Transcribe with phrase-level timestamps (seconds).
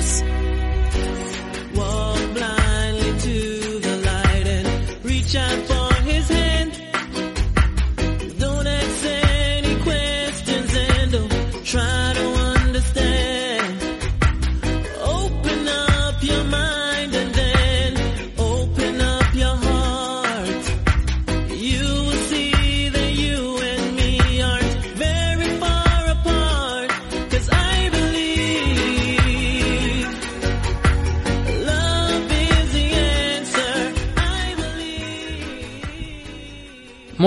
[0.00, 0.29] Us.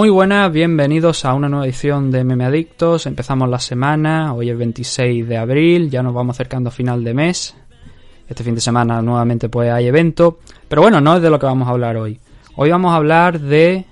[0.04, 3.06] Muy buenas, bienvenidos a una nueva edición de Meme Adictos.
[3.06, 7.14] Empezamos la semana, hoy es 26 de abril, ya nos vamos acercando a final de
[7.14, 7.56] mes.
[8.28, 11.46] Este fin de semana nuevamente pues hay evento, pero bueno, no es de lo que
[11.46, 12.20] vamos a hablar hoy.
[12.58, 13.86] Hoy vamos a hablar de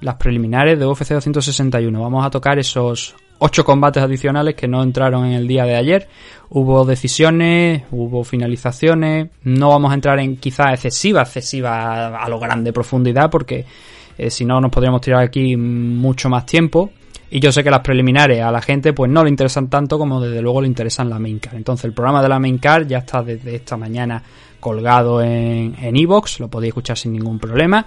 [0.00, 1.98] las preliminares de UFC 261.
[1.98, 6.08] Vamos a tocar esos 8 combates adicionales que no entraron en el día de ayer.
[6.50, 9.30] Hubo decisiones, hubo finalizaciones.
[9.44, 13.64] No vamos a entrar en quizá excesiva, excesiva a lo grande profundidad porque
[14.18, 16.90] eh, si no nos podríamos tirar aquí mucho más tiempo.
[17.30, 20.20] Y yo sé que las preliminares a la gente pues no le interesan tanto como
[20.20, 21.56] desde luego le interesan la main card.
[21.56, 24.22] Entonces el programa de la main card ya está desde esta mañana
[24.60, 27.84] colgado en en iVoox, lo podéis escuchar sin ningún problema.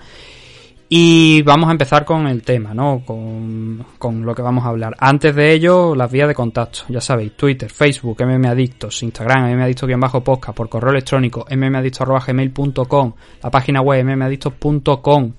[0.89, 3.03] Y vamos a empezar con el tema, ¿no?
[3.05, 4.95] Con, con lo que vamos a hablar.
[4.99, 6.83] Antes de ello, las vías de contacto.
[6.87, 15.33] Ya sabéis, Twitter, Facebook, mmadictos, Instagram, mmadictos-podcast, por correo electrónico, mmadictos.gmail.com, la página web, mmadictos.com.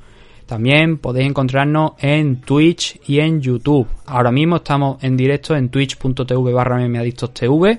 [0.48, 3.86] También podéis encontrarnos en Twitch y en YouTube.
[4.06, 7.78] Ahora mismo estamos en directo en twitch.tv barra mmadictostv.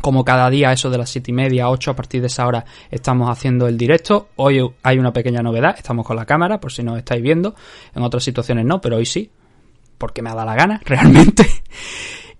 [0.00, 2.64] Como cada día, eso de las 7 y media, 8, a partir de esa hora
[2.88, 4.28] estamos haciendo el directo.
[4.36, 7.56] Hoy hay una pequeña novedad, estamos con la cámara, por si nos estáis viendo.
[7.96, 9.28] En otras situaciones no, pero hoy sí,
[9.98, 11.46] porque me ha dado la gana, realmente.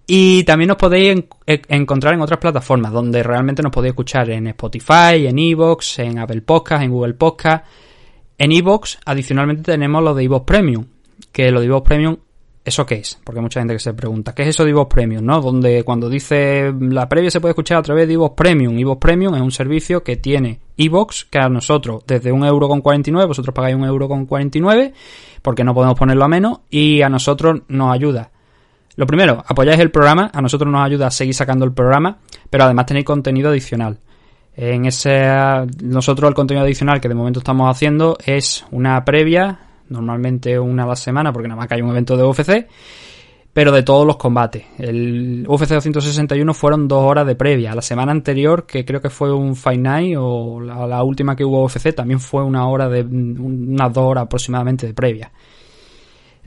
[0.07, 1.29] Y también nos podéis en-
[1.69, 6.43] encontrar en otras plataformas, donde realmente nos podéis escuchar en Spotify, en Evox, en Apple
[6.43, 7.65] Podcast, en Google Podcast.
[8.39, 10.85] En Evox, adicionalmente, tenemos lo de Evox Premium.
[11.33, 12.17] Que lo de Evox Premium,
[12.65, 13.19] ¿eso qué es?
[13.25, 15.25] Porque hay mucha gente que se pregunta, ¿qué es eso de Evox Premium?
[15.25, 15.41] ¿No?
[15.41, 18.79] Donde cuando dice la previa se puede escuchar a través de Evox Premium.
[18.79, 22.83] Evox Premium es un servicio que tiene Evox, que a nosotros desde un euro con
[22.83, 24.93] 49, vosotros pagáis un euro con 49,
[25.41, 28.31] porque no podemos ponerlo a menos, y a nosotros nos ayuda.
[28.97, 32.65] Lo primero, apoyáis el programa, a nosotros nos ayuda a seguir sacando el programa, pero
[32.65, 33.99] además tenéis contenido adicional.
[34.57, 35.23] En ese,
[35.83, 39.59] nosotros el contenido adicional que de momento estamos haciendo es una previa,
[39.91, 42.67] normalmente una a la semana, porque nada más que hay un evento de UFC,
[43.53, 44.65] pero de todos los combates.
[44.79, 47.75] El UFC 261 fueron dos horas de previa.
[47.75, 51.45] La semana anterior, que creo que fue un Fight Night, o la, la última que
[51.45, 55.33] hubo UFC, también fue una hora de, unas dos horas aproximadamente de previa.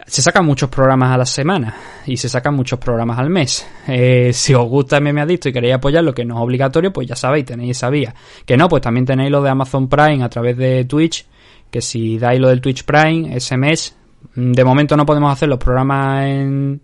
[0.07, 3.67] Se sacan muchos programas a la semana y se sacan muchos programas al mes.
[3.87, 7.15] Eh, si os gusta MM Adicto y queréis apoyarlo, que no es obligatorio, pues ya
[7.15, 8.13] sabéis, tenéis esa vía.
[8.45, 11.25] Que no, pues también tenéis lo de Amazon Prime a través de Twitch,
[11.69, 13.95] que si dais lo del Twitch Prime ese mes,
[14.35, 16.81] mm, de momento no podemos hacer los programas en,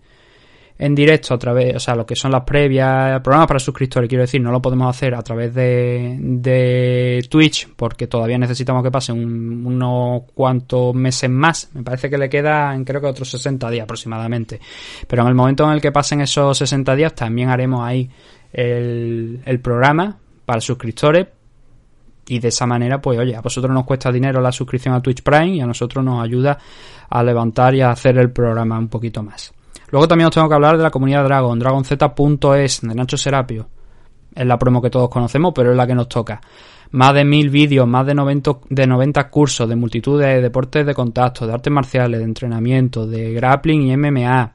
[0.78, 4.22] en directo a través, o sea, lo que son las previas, programas para suscriptores, quiero
[4.22, 9.16] decir, no lo podemos hacer a través de, de Twitch porque todavía necesitamos que pasen
[9.24, 11.70] un- unos cuantos meses más.
[11.72, 14.60] Me parece que le quedan, creo que otros 60 días aproximadamente.
[15.08, 18.10] Pero en el momento en el que pasen esos 60 días, también haremos ahí
[18.52, 21.26] el, el programa para suscriptores.
[22.28, 25.22] Y de esa manera, pues oye, a vosotros nos cuesta dinero la suscripción a Twitch
[25.22, 26.58] Prime y a nosotros nos ayuda
[27.08, 29.52] a levantar y a hacer el programa un poquito más.
[29.90, 33.68] Luego también os tengo que hablar de la comunidad Dragon, dragonz.es, de Nacho Serapio.
[34.34, 36.40] Es la promo que todos conocemos, pero es la que nos toca.
[36.90, 40.94] Más de mil vídeos, más de 90, de 90 cursos de multitud de deportes de
[40.94, 44.52] contacto, de artes marciales, de entrenamiento, de grappling y MMA.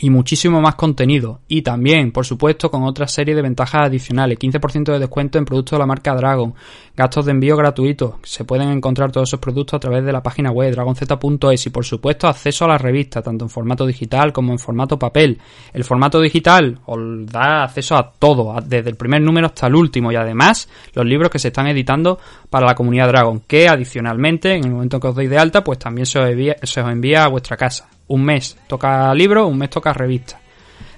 [0.00, 1.40] Y muchísimo más contenido.
[1.48, 4.38] Y también, por supuesto, con otra serie de ventajas adicionales.
[4.38, 6.54] 15% de descuento en productos de la marca Dragon.
[6.96, 8.14] Gastos de envío gratuitos.
[8.22, 11.66] Se pueden encontrar todos esos productos a través de la página web dragonz.es.
[11.66, 15.40] Y por supuesto, acceso a la revista, tanto en formato digital como en formato papel.
[15.72, 20.12] El formato digital os da acceso a todo, desde el primer número hasta el último.
[20.12, 22.20] Y además, los libros que se están editando
[22.50, 23.40] para la comunidad Dragon.
[23.48, 26.56] Que adicionalmente, en el momento que os deis de alta, pues también se os envía,
[26.62, 27.88] se os envía a vuestra casa.
[28.08, 30.40] Un mes toca libro, un mes toca revista.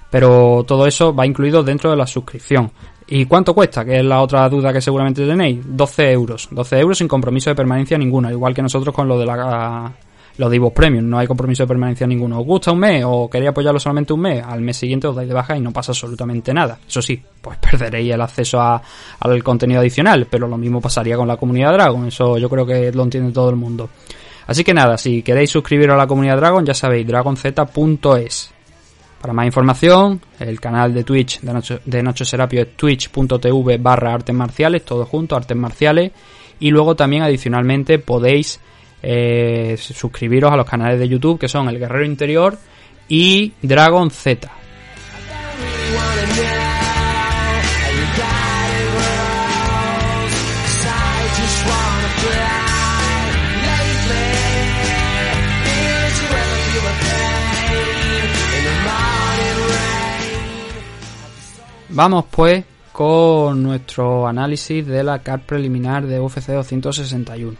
[0.09, 2.71] Pero todo eso va incluido dentro de la suscripción.
[3.07, 3.83] ¿Y cuánto cuesta?
[3.85, 5.59] Que es la otra duda que seguramente tenéis.
[5.65, 6.47] 12 euros.
[6.51, 8.29] 12 euros sin compromiso de permanencia ninguno.
[8.31, 9.91] Igual que nosotros con lo de la
[10.37, 11.09] lo de Ivox Premium.
[11.09, 12.39] No hay compromiso de permanencia ninguno.
[12.39, 14.43] ¿Os gusta un mes o queréis apoyarlo solamente un mes?
[14.45, 16.79] Al mes siguiente os dais de baja y no pasa absolutamente nada.
[16.87, 18.81] Eso sí, pues perderéis el acceso a-
[19.19, 20.27] al contenido adicional.
[20.29, 22.07] Pero lo mismo pasaría con la comunidad Dragon.
[22.07, 23.89] Eso yo creo que lo entiende todo el mundo.
[24.51, 28.51] Así que nada, si queréis suscribiros a la comunidad Dragon, ya sabéis, dragonz.es.
[29.21, 34.35] Para más información, el canal de Twitch de Nacho, de Serapio es twitch.tv barra artes
[34.35, 36.11] marciales, todo junto, artes marciales.
[36.59, 38.59] Y luego también adicionalmente podéis
[39.01, 42.57] eh, suscribiros a los canales de YouTube que son El Guerrero Interior
[43.07, 44.51] y Dragon Z.
[61.93, 67.57] Vamos pues con nuestro análisis de la card preliminar de UFC 261.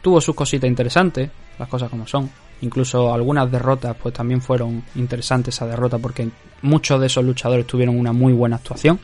[0.00, 1.28] Tuvo sus cositas interesantes,
[1.58, 2.30] las cosas como son.
[2.62, 6.26] Incluso algunas derrotas pues también fueron interesantes esa derrota porque
[6.62, 8.98] muchos de esos luchadores tuvieron una muy buena actuación.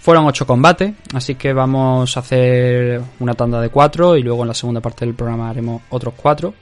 [0.00, 4.48] Fueron ocho combates, así que vamos a hacer una tanda de cuatro y luego en
[4.48, 6.52] la segunda parte del programa haremos otros cuatro.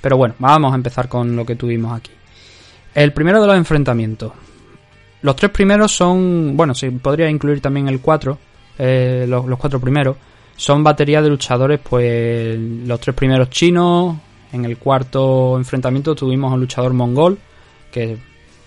[0.00, 2.12] Pero bueno, vamos a empezar con lo que tuvimos aquí.
[2.94, 4.32] El primero de los enfrentamientos.
[5.26, 8.38] Los tres primeros son, bueno, se podría incluir también el cuatro,
[8.78, 10.16] eh, los, los, cuatro primeros,
[10.56, 14.16] son batería de luchadores, pues los tres primeros chinos,
[14.52, 17.36] en el cuarto enfrentamiento tuvimos a un luchador mongol,
[17.90, 18.16] que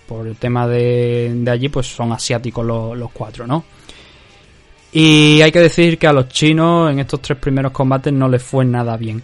[0.06, 3.64] por el tema de, de allí, pues son asiáticos los, los cuatro, ¿no?
[4.92, 8.44] Y hay que decir que a los chinos en estos tres primeros combates no les
[8.44, 9.24] fue nada bien.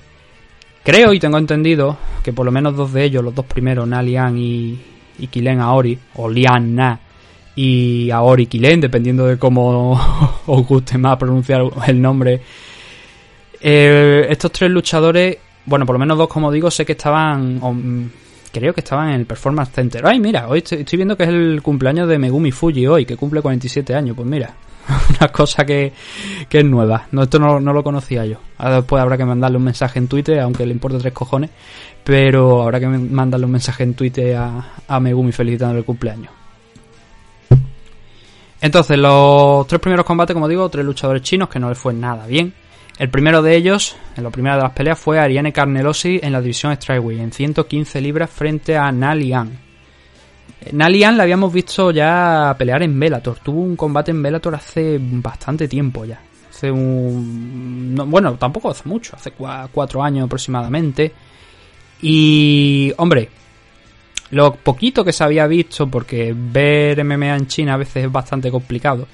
[0.86, 4.02] Creo y tengo entendido que por lo menos dos de ellos, los dos primeros, Na
[4.02, 4.80] Lian y,
[5.20, 7.02] y Kilen Aori, o Lian Na,
[7.56, 10.00] y Aori Kilen, dependiendo de cómo
[10.46, 12.42] os guste más pronunciar el nombre.
[13.62, 17.76] Eh, estos tres luchadores, bueno, por lo menos dos, como digo, sé que estaban, o,
[18.52, 20.06] creo que estaban en el Performance Center.
[20.06, 23.42] Ay, mira, hoy estoy, viendo que es el cumpleaños de Megumi Fuji hoy, que cumple
[23.42, 24.16] 47 años.
[24.16, 24.54] Pues mira,
[25.20, 25.94] una cosa que,
[26.48, 27.08] que es nueva.
[27.12, 28.38] No, esto no, no, lo conocía yo.
[28.58, 31.50] Ahora después habrá que mandarle un mensaje en Twitter, aunque le importa tres cojones.
[32.04, 36.45] Pero habrá que mandarle un mensaje en Twitter a, a Megumi felicitándole el cumpleaños.
[38.62, 42.26] Entonces, los tres primeros combates, como digo, tres luchadores chinos que no les fue nada
[42.26, 42.54] bien.
[42.98, 46.40] El primero de ellos, en la primera de las peleas, fue Ariane Carnelosi en la
[46.40, 49.60] división Strikeway, en 115 libras frente a Na Lian.
[50.72, 53.40] Na Lian la habíamos visto ya pelear en Bellator.
[53.40, 56.22] Tuvo un combate en Bellator hace bastante tiempo ya.
[56.50, 57.94] Hace un...
[57.94, 61.12] No, bueno, tampoco hace mucho, hace cuatro años aproximadamente.
[62.02, 62.94] Y...
[62.96, 63.30] Hombre,
[64.32, 68.52] lo poquito que se había visto, porque ver MMA en China a veces es bastante
[68.52, 69.08] complicado,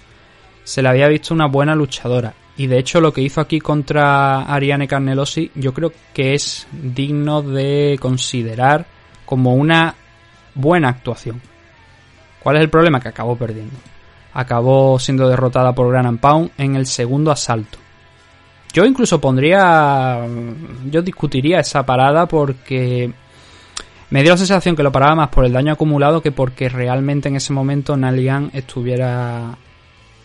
[0.63, 2.33] se le había visto una buena luchadora.
[2.57, 7.41] Y de hecho lo que hizo aquí contra Ariane Carnelosi yo creo que es digno
[7.41, 8.85] de considerar
[9.25, 9.95] como una
[10.53, 11.41] buena actuación.
[12.39, 12.99] ¿Cuál es el problema?
[12.99, 13.75] Que acabó perdiendo.
[14.33, 17.77] Acabó siendo derrotada por Gran Pound en el segundo asalto.
[18.73, 20.19] Yo incluso pondría...
[20.89, 23.11] Yo discutiría esa parada porque
[24.11, 27.29] me dio la sensación que lo paraba más por el daño acumulado que porque realmente
[27.29, 29.57] en ese momento Nalian estuviera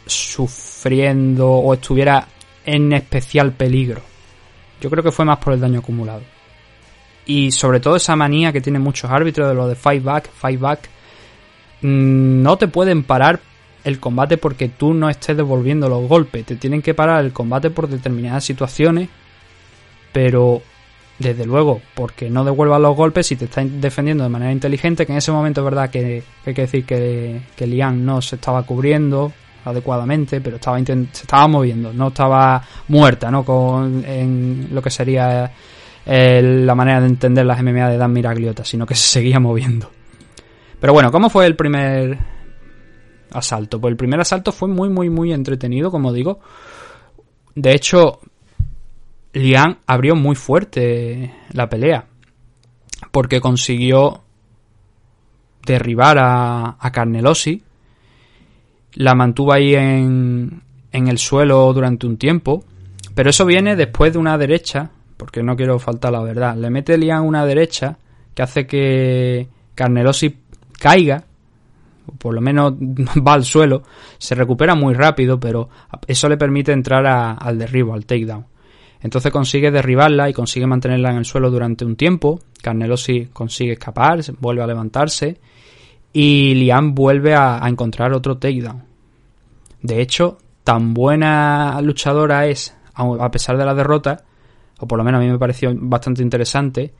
[0.04, 2.26] sufriendo o estuviera
[2.64, 4.02] en especial peligro.
[4.80, 6.22] Yo creo que fue más por el daño acumulado.
[7.26, 10.60] Y sobre todo esa manía que tienen muchos árbitros de lo de fight back, fight
[10.60, 10.88] back.
[11.82, 13.40] Mm, no te pueden parar
[13.84, 16.44] el combate porque tú no estés devolviendo los golpes.
[16.44, 19.08] Te tienen que parar el combate por determinadas situaciones.
[20.12, 20.60] Pero
[21.18, 25.12] desde luego, porque no devuelvas los golpes si te están defendiendo de manera inteligente, que
[25.12, 28.36] en ese momento es verdad que, que hay que decir que, que Lian no se
[28.36, 29.32] estaba cubriendo
[29.64, 33.44] adecuadamente, pero estaba se estaba moviendo, no estaba muerta, ¿no?
[33.44, 35.50] Con, en lo que sería
[36.04, 39.90] eh, la manera de entender las MMA de Dan Miragliota, sino que se seguía moviendo.
[40.78, 42.18] Pero bueno, ¿cómo fue el primer
[43.32, 43.80] asalto?
[43.80, 46.38] Pues el primer asalto fue muy, muy, muy entretenido, como digo.
[47.54, 48.20] De hecho,
[49.36, 52.06] Lian abrió muy fuerte la pelea.
[53.10, 54.22] Porque consiguió
[55.62, 57.62] derribar a, a Carnelosi.
[58.94, 62.64] La mantuvo ahí en, en el suelo durante un tiempo.
[63.14, 64.90] Pero eso viene después de una derecha.
[65.18, 66.56] Porque no quiero faltar la verdad.
[66.56, 67.98] Le mete Lian una derecha
[68.34, 70.34] que hace que Carnelosi
[70.80, 71.24] caiga.
[72.06, 72.72] O por lo menos
[73.26, 73.82] va al suelo.
[74.16, 75.38] Se recupera muy rápido.
[75.38, 75.68] Pero
[76.06, 78.55] eso le permite entrar al derribo, al takedown.
[79.00, 82.40] Entonces consigue derribarla y consigue mantenerla en el suelo durante un tiempo.
[82.62, 85.38] Carnelosi consigue escapar, vuelve a levantarse
[86.12, 88.82] y Liam vuelve a, encontrar otro takedown.
[89.82, 94.24] De hecho, tan buena luchadora es, a pesar de la derrota,
[94.78, 96.94] o por lo menos a mí me pareció bastante interesante,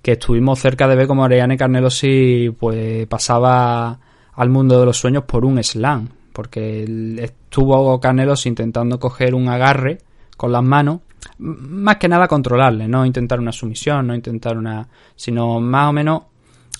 [0.00, 3.98] que estuvimos cerca de ver como Ariane Carnelosi pues pasaba
[4.32, 6.84] al mundo de los sueños por un slam, porque
[7.18, 9.98] estuvo Carnelosi intentando coger un agarre
[10.36, 11.00] con las manos
[11.38, 16.22] más que nada controlarle, no intentar una sumisión, no intentar una, sino más o menos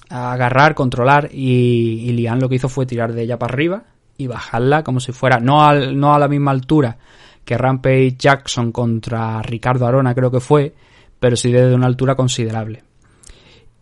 [0.09, 3.85] agarrar, controlar y, y Lian lo que hizo fue tirar de ella para arriba
[4.16, 6.99] y bajarla como si fuera, no, al, no a la misma altura
[7.44, 10.75] que Rampage Jackson contra Ricardo Arona creo que fue,
[11.18, 12.85] pero sí desde una altura considerable.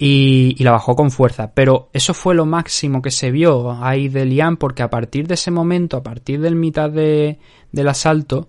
[0.00, 1.50] Y, y, la bajó con fuerza.
[1.52, 5.34] Pero eso fue lo máximo que se vio ahí de Lian, porque a partir de
[5.34, 7.40] ese momento, a partir del mitad de,
[7.72, 8.46] del asalto,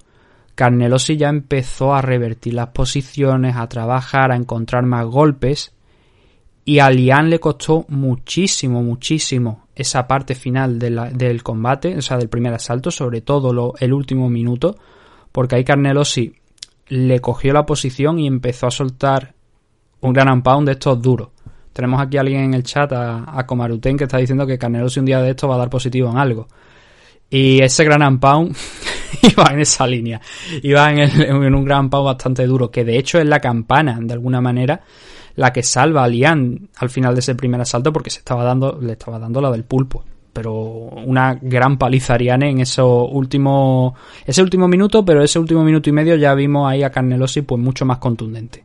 [0.59, 5.71] Carnelosi ya empezó a revertir las posiciones, a trabajar, a encontrar más golpes.
[6.65, 12.01] Y a Lian le costó muchísimo, muchísimo esa parte final de la, del combate, o
[12.01, 14.75] sea, del primer asalto, sobre todo el último minuto,
[15.31, 16.33] porque ahí Carnelosi
[16.89, 19.35] le cogió la posición y empezó a soltar
[20.01, 21.29] un gran pound de estos duros.
[21.71, 24.99] Tenemos aquí a alguien en el chat, a, a Comaruten, que está diciendo que Carnelosi
[24.99, 26.49] un día de esto va a dar positivo en algo.
[27.29, 28.57] Y ese gran pound
[29.21, 30.21] iba en esa línea.
[30.61, 34.13] Iba en, en, un gran pound bastante duro, que de hecho es la campana, de
[34.13, 34.81] alguna manera,
[35.35, 38.79] la que salva a Lian al final de ese primer asalto, porque se estaba dando,
[38.81, 40.03] le estaba dando la del pulpo.
[40.31, 45.89] Pero una gran paliza Ariane en eso último, ese último minuto, pero ese último minuto
[45.89, 48.63] y medio ya vimos ahí a Carnelosi pues mucho más contundente.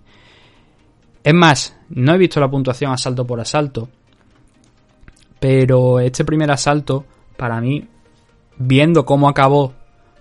[1.23, 3.89] Es más, no he visto la puntuación asalto por asalto,
[5.41, 7.89] pero este primer asalto, para mí,
[8.59, 9.73] viendo cómo acabó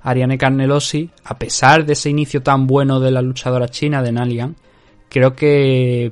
[0.04, 4.56] Ariane Carnelosi, a pesar de ese inicio tan bueno de la luchadora china de Nalian,
[5.10, 6.12] creo que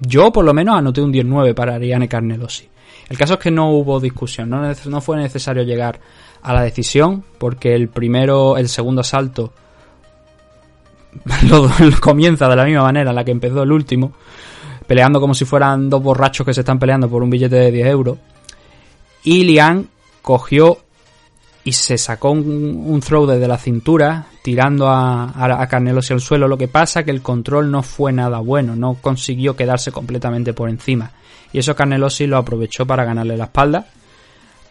[0.00, 2.68] yo por lo menos anoté un 19 para Ariane Carnelosi.
[3.08, 6.00] El caso es que no hubo discusión, no, fue necesario llegar
[6.42, 9.52] a la decisión, porque el primero, el segundo asalto
[12.00, 14.12] comienza de la misma manera en la que empezó el último,
[14.86, 17.86] peleando como si fueran dos borrachos que se están peleando por un billete de 10
[17.88, 18.18] euros.
[19.22, 19.88] Y Lian
[20.22, 20.83] cogió
[21.64, 26.46] y se sacó un, un throw desde la cintura, tirando a, a, a suelo.
[26.46, 30.68] Lo que pasa que el control no fue nada bueno, no consiguió quedarse completamente por
[30.68, 31.12] encima.
[31.52, 33.86] Y eso Carnelosi lo aprovechó para ganarle la espalda,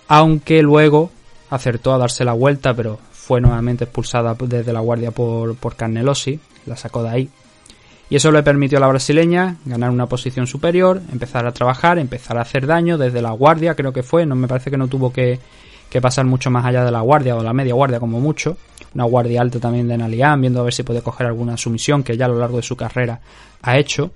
[0.08, 1.12] aunque luego
[1.50, 6.40] acertó a darse la vuelta, pero fue nuevamente expulsada desde la guardia por, por Carnelosi,
[6.68, 7.30] la sacó de ahí.
[8.10, 12.38] Y eso le permitió a la brasileña ganar una posición superior, empezar a trabajar, empezar
[12.38, 15.12] a hacer daño desde la guardia, creo que fue, no me parece que no tuvo
[15.12, 15.40] que,
[15.94, 18.58] que pasar mucho más allá de la guardia o la media guardia como mucho.
[18.96, 22.18] Una guardia alta también de Nalian, viendo a ver si puede coger alguna sumisión que
[22.18, 23.22] ya a lo largo de su carrera
[23.62, 24.12] ha hecho.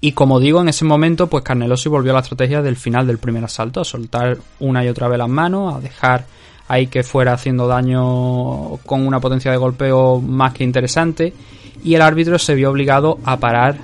[0.00, 3.18] Y como digo, en ese momento, pues Carnelosi volvió a la estrategia del final del
[3.18, 6.24] primer asalto, a soltar una y otra vez las manos, a dejar
[6.68, 11.34] ahí que fuera haciendo daño con una potencia de golpeo más que interesante.
[11.84, 13.76] Y el árbitro se vio obligado a parar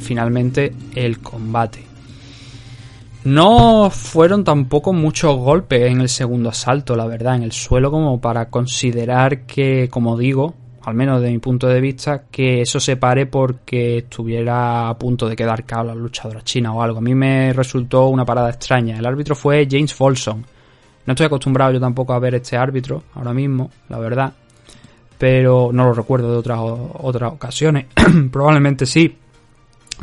[0.00, 1.91] finalmente el combate.
[3.24, 8.20] No fueron tampoco muchos golpes en el segundo asalto, la verdad, en el suelo como
[8.20, 12.96] para considerar que, como digo, al menos de mi punto de vista, que eso se
[12.96, 16.98] pare porque estuviera a punto de quedar cao la luchadora china o algo.
[16.98, 18.98] A mí me resultó una parada extraña.
[18.98, 20.42] El árbitro fue James Folsom.
[21.06, 24.32] No estoy acostumbrado yo tampoco a ver este árbitro ahora mismo, la verdad.
[25.16, 27.86] Pero no lo recuerdo de otras, otras ocasiones.
[28.32, 29.16] Probablemente sí.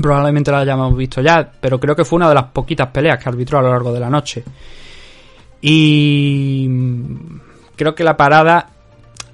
[0.02, 1.50] Probablemente la hayamos visto ya.
[1.60, 4.00] Pero creo que fue una de las poquitas peleas que arbitró a lo largo de
[4.00, 4.44] la noche.
[5.62, 6.70] Y
[7.76, 8.70] creo que la parada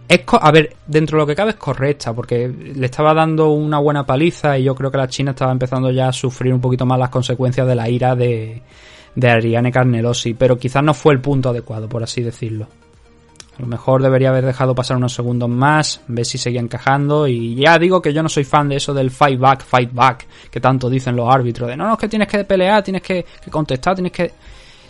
[0.08, 3.80] es a ver, dentro de lo que cabe es correcta, porque le estaba dando una
[3.80, 6.86] buena paliza y yo creo que la China estaba empezando ya a sufrir un poquito
[6.86, 8.62] más las consecuencias de la ira de,
[9.16, 12.68] de Ariane Carnelosi, pero quizás no fue el punto adecuado, por así decirlo.
[13.58, 17.26] A lo mejor debería haber dejado pasar unos segundos más, ver si seguía encajando.
[17.28, 20.28] Y ya digo que yo no soy fan de eso del fight back, fight back,
[20.52, 21.70] que tanto dicen los árbitros.
[21.70, 24.34] De no, no, es que tienes que pelear, tienes que, que contestar, tienes que.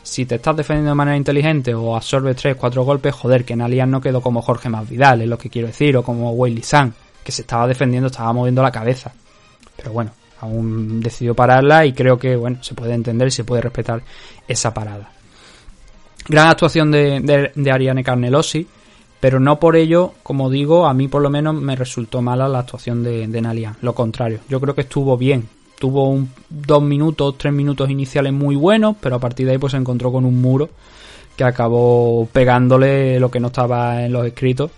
[0.01, 3.61] Si te estás defendiendo de manera inteligente o absorbes 3, 4 golpes, joder, que en
[3.61, 6.93] Alias no quedó como Jorge Masvidal, es lo que quiero decir, o como Weili San,
[7.23, 9.11] que se estaba defendiendo, estaba moviendo la cabeza.
[9.75, 13.63] Pero bueno, aún decidió pararla y creo que, bueno, se puede entender y se puede
[13.63, 14.03] respetar
[14.47, 15.14] esa parada.
[16.27, 18.67] Gran actuación de, Ariane Carnelosi,
[19.19, 22.59] pero no por ello, como digo, a mí por lo menos me resultó mala la
[22.59, 23.75] actuación de, de Nalia.
[23.81, 25.47] Lo contrario, yo creo que estuvo bien.
[25.77, 29.71] Tuvo un, dos minutos, tres minutos iniciales muy buenos, pero a partir de ahí pues
[29.71, 30.69] se encontró con un muro
[31.35, 34.71] que acabó pegándole lo que no estaba en los escritos.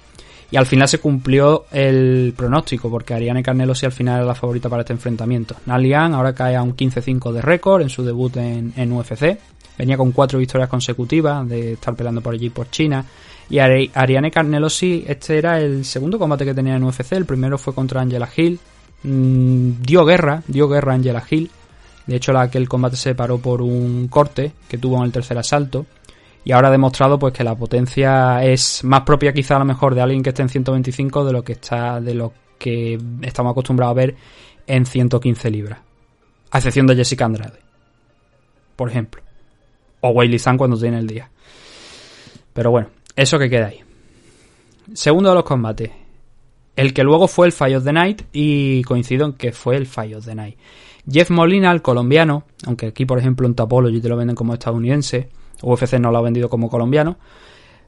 [0.49, 4.69] Y al final se cumplió el pronóstico, porque Ariane Carnelosi al final era la favorita
[4.69, 5.55] para este enfrentamiento.
[5.65, 9.37] Nalian ahora cae a un 15-5 de récord en su debut en, en UFC.
[9.77, 13.05] Venía con cuatro victorias consecutivas de estar peleando por allí por China.
[13.49, 17.13] Y Ariane Carnelosi, este era el segundo combate que tenía en UFC.
[17.13, 18.59] El primero fue contra Angela Hill.
[19.03, 21.49] Mm, dio guerra, dio guerra a Angela Hill.
[22.07, 25.85] De hecho, aquel combate se paró por un corte que tuvo en el tercer asalto.
[26.43, 29.93] Y ahora ha demostrado pues que la potencia es más propia quizá a lo mejor
[29.93, 33.91] de alguien que esté en 125 de lo que está de lo que estamos acostumbrados
[33.91, 34.15] a ver
[34.65, 35.79] en 115 libras.
[36.51, 37.59] A excepción de Jessica Andrade.
[38.77, 39.26] por ejemplo.
[40.01, 41.29] O Weili Zhang cuando tiene el día.
[42.53, 43.79] Pero bueno, eso que queda ahí.
[44.93, 45.91] Segundo de los combates.
[46.75, 49.87] El que luego fue el Fight of the Night y coincido en que fue el
[49.87, 50.57] Fight of the Night.
[51.09, 55.29] Jeff Molina, el colombiano, aunque aquí por ejemplo en Topology te lo venden como estadounidense,
[55.61, 57.17] UFC no lo ha vendido como colombiano,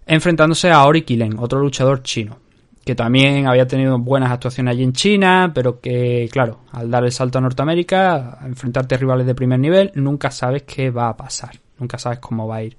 [0.06, 2.40] enfrentándose a Ori Kilen, otro luchador chino,
[2.86, 7.12] que también había tenido buenas actuaciones allí en China, pero que, claro, al dar el
[7.12, 11.18] salto a Norteamérica, a enfrentarte a rivales de primer nivel, nunca sabes qué va a
[11.18, 12.78] pasar, nunca sabes cómo va a ir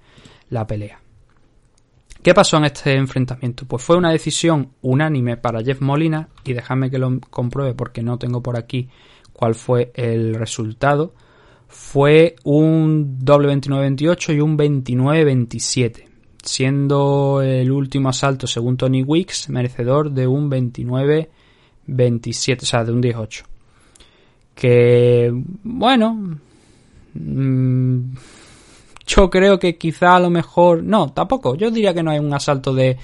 [0.48, 1.00] la pelea.
[2.22, 3.64] ¿Qué pasó en este enfrentamiento?
[3.64, 8.18] Pues fue una decisión unánime para Jeff Molina, y dejadme que lo compruebe porque no
[8.18, 8.90] tengo por aquí
[9.32, 11.14] cuál fue el resultado.
[11.66, 16.04] Fue un doble 29-28 y un 29-27,
[16.42, 23.00] siendo el último asalto, según Tony Weeks, merecedor de un 29-27, o sea, de un
[23.00, 23.44] 18.
[24.54, 26.38] Que, bueno,
[27.14, 28.12] mmm,
[29.10, 30.82] yo creo que quizá a lo mejor.
[30.84, 31.56] No, tampoco.
[31.56, 32.96] Yo diría que no hay un asalto de.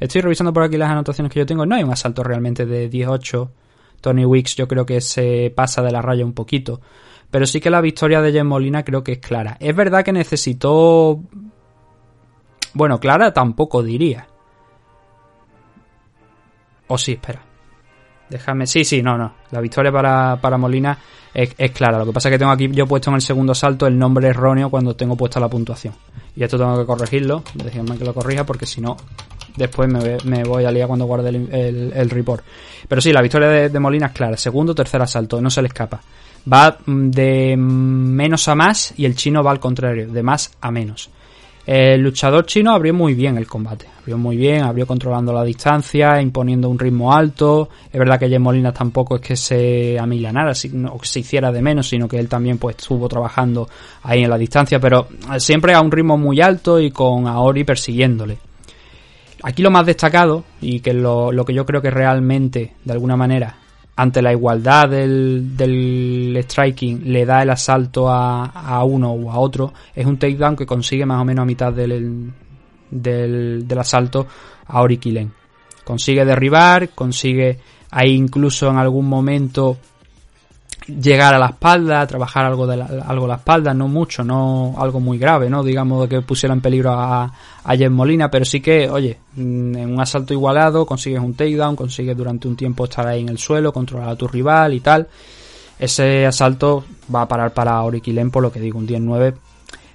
[0.00, 1.66] Estoy revisando por aquí las anotaciones que yo tengo.
[1.66, 3.50] No hay un asalto realmente de 18.
[4.00, 6.80] Tony Weeks yo creo que se pasa de la raya un poquito.
[7.30, 9.56] Pero sí que la victoria de Jen Molina creo que es clara.
[9.60, 11.20] Es verdad que necesitó.
[12.74, 14.26] Bueno, clara tampoco diría.
[16.88, 17.42] O sí, espera.
[18.30, 18.66] Déjame.
[18.66, 19.34] Sí, sí, no, no.
[19.50, 20.98] La victoria para, para Molina
[21.34, 21.98] es, es, clara.
[21.98, 24.28] Lo que pasa es que tengo aquí yo puesto en el segundo salto el nombre
[24.28, 25.94] erróneo cuando tengo puesta la puntuación.
[26.36, 27.42] Y esto tengo que corregirlo.
[27.54, 28.96] Déjenme que lo corrija porque si no,
[29.56, 29.88] después
[30.24, 32.44] me, voy a liar cuando guarde el, el, report.
[32.88, 34.36] Pero sí, la victoria de, de, Molina es clara.
[34.36, 35.40] Segundo, tercer asalto.
[35.40, 36.00] No se le escapa.
[36.50, 41.10] Va de menos a más y el chino va al contrario, de más a menos.
[41.64, 46.20] El luchador chino abrió muy bien el combate, abrió muy bien, abrió controlando la distancia,
[46.20, 47.68] imponiendo un ritmo alto.
[47.92, 50.52] Es verdad que Jen Molina tampoco es que se amilanara
[50.90, 53.68] o que se hiciera de menos, sino que él también pues estuvo trabajando
[54.02, 55.06] ahí en la distancia, pero
[55.38, 58.38] siempre a un ritmo muy alto y con Aori persiguiéndole.
[59.44, 63.16] Aquí lo más destacado, y que lo, lo que yo creo que realmente, de alguna
[63.16, 63.56] manera,
[63.96, 69.38] ante la igualdad del, del striking le da el asalto a, a, uno o a
[69.38, 72.32] otro, es un takedown que consigue más o menos a mitad del,
[72.90, 74.26] del, del asalto
[74.66, 75.32] a Orikilen.
[75.84, 77.58] Consigue derribar, consigue
[77.90, 79.76] ahí incluso en algún momento
[80.86, 85.00] llegar a la espalda, trabajar algo de la, algo la espalda, no mucho, no algo
[85.00, 87.32] muy grave, no digamos que pusiera en peligro a,
[87.64, 92.16] a Molina, pero sí que, oye, mm, en un asalto igualado consigues un takedown, consigues
[92.16, 95.08] durante un tiempo estar ahí en el suelo, controlar a tu rival y tal.
[95.78, 99.34] Ese asalto va a parar para Orikilen por lo que digo, un 10-9.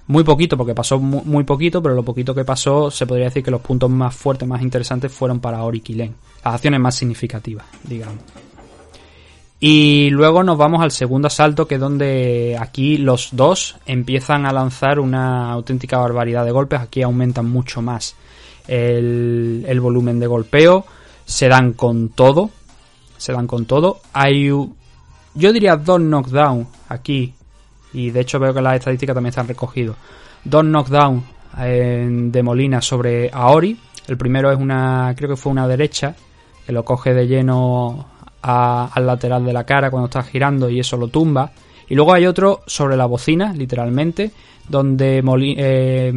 [0.08, 3.44] Muy poquito, porque pasó muy, muy, poquito, pero lo poquito que pasó, se podría decir
[3.44, 6.16] que los puntos más fuertes, más interesantes fueron para Orikilen.
[6.44, 8.47] Las acciones más significativas, digamos.
[9.60, 14.54] Y luego nos vamos al segundo asalto, que es donde aquí los dos empiezan a
[14.54, 16.80] lanzar una auténtica barbaridad de golpes.
[16.80, 18.16] Aquí aumentan mucho más
[18.68, 20.86] el, volumen de golpeo.
[21.26, 22.52] Se dan con todo.
[23.18, 24.02] Se dan con todo.
[24.14, 27.34] Hay, yo diría dos knockdown aquí.
[27.94, 29.96] Y de hecho veo que las estadísticas también están recogidos.
[30.44, 31.24] Dos knockdown
[32.32, 33.76] de Molina sobre Aori.
[34.08, 36.16] El primero es una, creo que fue una derecha,
[36.66, 38.06] que lo coge de lleno
[38.42, 41.52] al lateral de la cara cuando está girando y eso lo tumba.
[41.90, 44.32] Y luego hay otro sobre la bocina, literalmente,
[44.68, 45.24] donde
[45.58, 46.12] eh,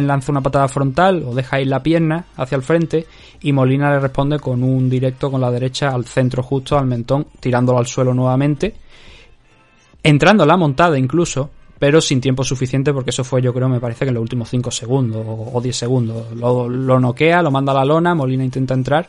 [0.00, 3.06] lanza una patada frontal o deja ir la pierna hacia el frente
[3.42, 7.26] y Molina le responde con un directo con la derecha al centro justo, al mentón,
[7.38, 8.74] tirándolo al suelo nuevamente,
[10.02, 14.06] entrando la montada incluso, pero sin tiempo suficiente porque eso fue yo creo me parece
[14.06, 16.32] que en los últimos 5 segundos o 10 segundos.
[16.34, 19.08] Lo noquea, lo manda a la lona, Molina intenta entrar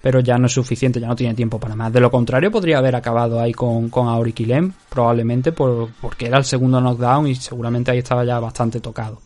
[0.00, 1.92] pero ya no es suficiente, ya no tiene tiempo para más.
[1.92, 6.44] De lo contrario, podría haber acabado ahí con, con Auriquilem, probablemente por, porque era el
[6.44, 9.20] segundo knockdown y seguramente ahí estaba ya bastante tocado.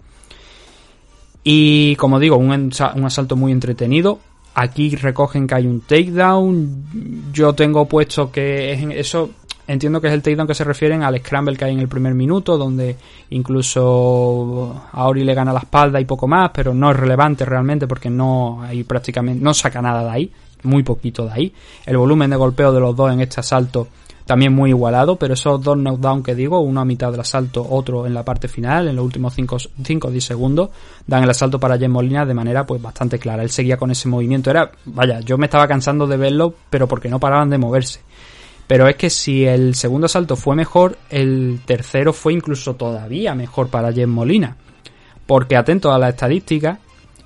[1.44, 4.20] Y como digo, un, un asalto muy entretenido.
[4.54, 7.32] Aquí recogen que hay un takedown.
[7.32, 9.30] Yo tengo puesto que es eso.
[9.66, 12.14] Entiendo que es el takedown que se refieren al scramble que hay en el primer
[12.14, 12.96] minuto, donde
[13.30, 18.10] incluso Auri le gana la espalda y poco más, pero no es relevante realmente porque
[18.10, 20.32] no hay prácticamente no saca nada de ahí
[20.62, 21.54] muy poquito de ahí.
[21.86, 23.88] El volumen de golpeo de los dos en este asalto
[24.26, 28.06] también muy igualado, pero esos dos knockdowns que digo, uno a mitad del asalto, otro
[28.06, 29.58] en la parte final, en los últimos 5
[30.04, 30.70] o 10 segundos,
[31.06, 33.42] dan el asalto para Jen Molina de manera pues bastante clara.
[33.42, 37.08] Él seguía con ese movimiento, era, vaya, yo me estaba cansando de verlo, pero porque
[37.08, 38.00] no paraban de moverse.
[38.66, 43.68] Pero es que si el segundo asalto fue mejor, el tercero fue incluso todavía mejor
[43.68, 44.56] para Jen Molina.
[45.26, 46.78] Porque atento a la estadística,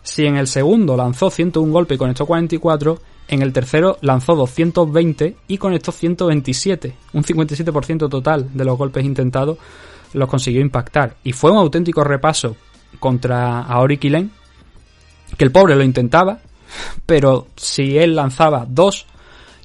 [0.03, 5.37] si en el segundo lanzó 101 golpes y conectó 44, en el tercero lanzó 220
[5.49, 9.59] y conectó 127, un 57% total de los golpes intentados
[10.13, 11.17] los consiguió impactar.
[11.25, 12.57] Y fue un auténtico repaso
[12.99, 14.31] contra Aori Kilen,
[15.37, 16.39] que el pobre lo intentaba,
[17.05, 19.07] pero si él lanzaba dos,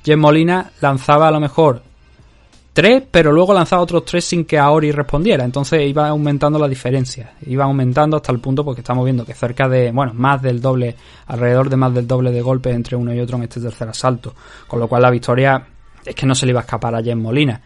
[0.04, 1.84] Jen Molina lanzaba a lo mejor
[2.74, 5.44] tres, pero luego lanzaba otros tres sin que Aori respondiera.
[5.44, 7.34] Entonces iba aumentando la diferencia.
[7.46, 10.96] Iba aumentando hasta el punto porque estamos viendo que cerca de, bueno, más del doble,
[11.28, 14.34] alrededor de más del doble de golpes entre uno y otro en este tercer asalto.
[14.68, 15.66] Con lo cual la victoria
[16.06, 17.62] es que no se le iba a escapar a Jen Molina.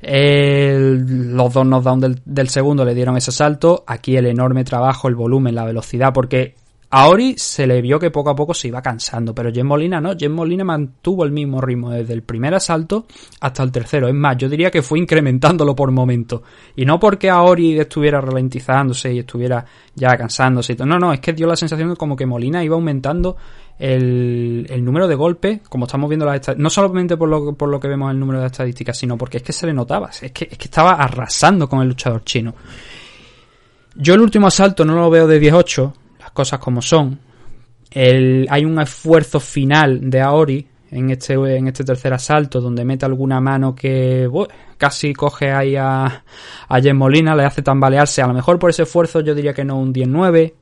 [0.00, 3.84] los dos knockdowns del, del segundo le dieron ese salto.
[3.86, 6.56] Aquí el enorme trabajo, el volumen, la velocidad, porque
[6.94, 9.98] a Ori se le vio que poco a poco se iba cansando, pero Jen Molina
[9.98, 13.06] no, Jen Molina mantuvo el mismo ritmo desde el primer asalto
[13.40, 14.08] hasta el tercero.
[14.08, 16.42] Es más, yo diría que fue incrementándolo por momentos.
[16.76, 20.76] Y no porque a Ori estuviera ralentizándose y estuviera ya cansándose.
[20.84, 23.38] No, no, es que dio la sensación de como que Molina iba aumentando
[23.78, 27.80] el, número de golpes, como estamos viendo las estadísticas, no solamente por lo, por lo
[27.80, 30.46] que vemos el número de estadísticas, sino porque es que se le notaba, es que,
[30.50, 32.54] es que estaba arrasando con el luchador chino.
[33.94, 35.94] Yo el último asalto no lo veo de 18,
[36.32, 37.18] cosas como son.
[37.90, 43.06] El, hay un esfuerzo final de Aori en este, en este tercer asalto donde mete
[43.06, 44.28] alguna mano que
[44.76, 46.24] casi coge ahí a,
[46.68, 48.22] a Jen Molina, le hace tambalearse.
[48.22, 50.52] A lo mejor por ese esfuerzo yo diría que no un 10-9,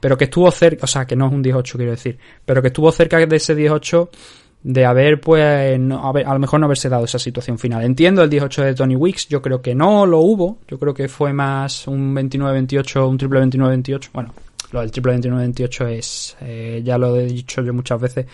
[0.00, 2.68] pero que estuvo cerca, o sea, que no es un 18 quiero decir, pero que
[2.68, 4.10] estuvo cerca de ese 18
[4.62, 7.82] de haber, pues, no, a, a, lo mejor no haberse dado esa situación final.
[7.82, 11.08] Entiendo el 18 de Tony Weeks, yo creo que no lo hubo, yo creo que
[11.08, 14.34] fue más un 29-28, un triple 29-28, bueno,
[14.72, 18.26] lo del triple 29-28 es, eh, ya lo he dicho yo muchas veces,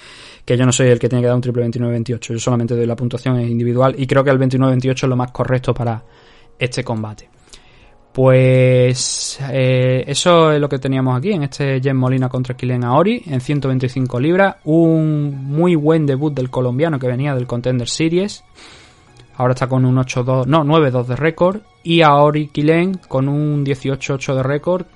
[0.45, 2.87] que yo no soy el que tiene que dar un triple 29-28, yo solamente doy
[2.87, 6.03] la puntuación individual y creo que el 29-28 es lo más correcto para
[6.59, 7.29] este combate.
[8.17, 13.23] Pues eh, eso es lo que teníamos aquí en este Jen Molina contra Kylian Aori
[13.27, 14.57] en 125 libras.
[14.65, 18.43] Un muy buen debut del colombiano que venía del Contender Series.
[19.35, 21.61] Ahora está con un 8-2, no, 9-2 de récord.
[21.83, 24.87] Y Aori Kilen con un 18-8 de récord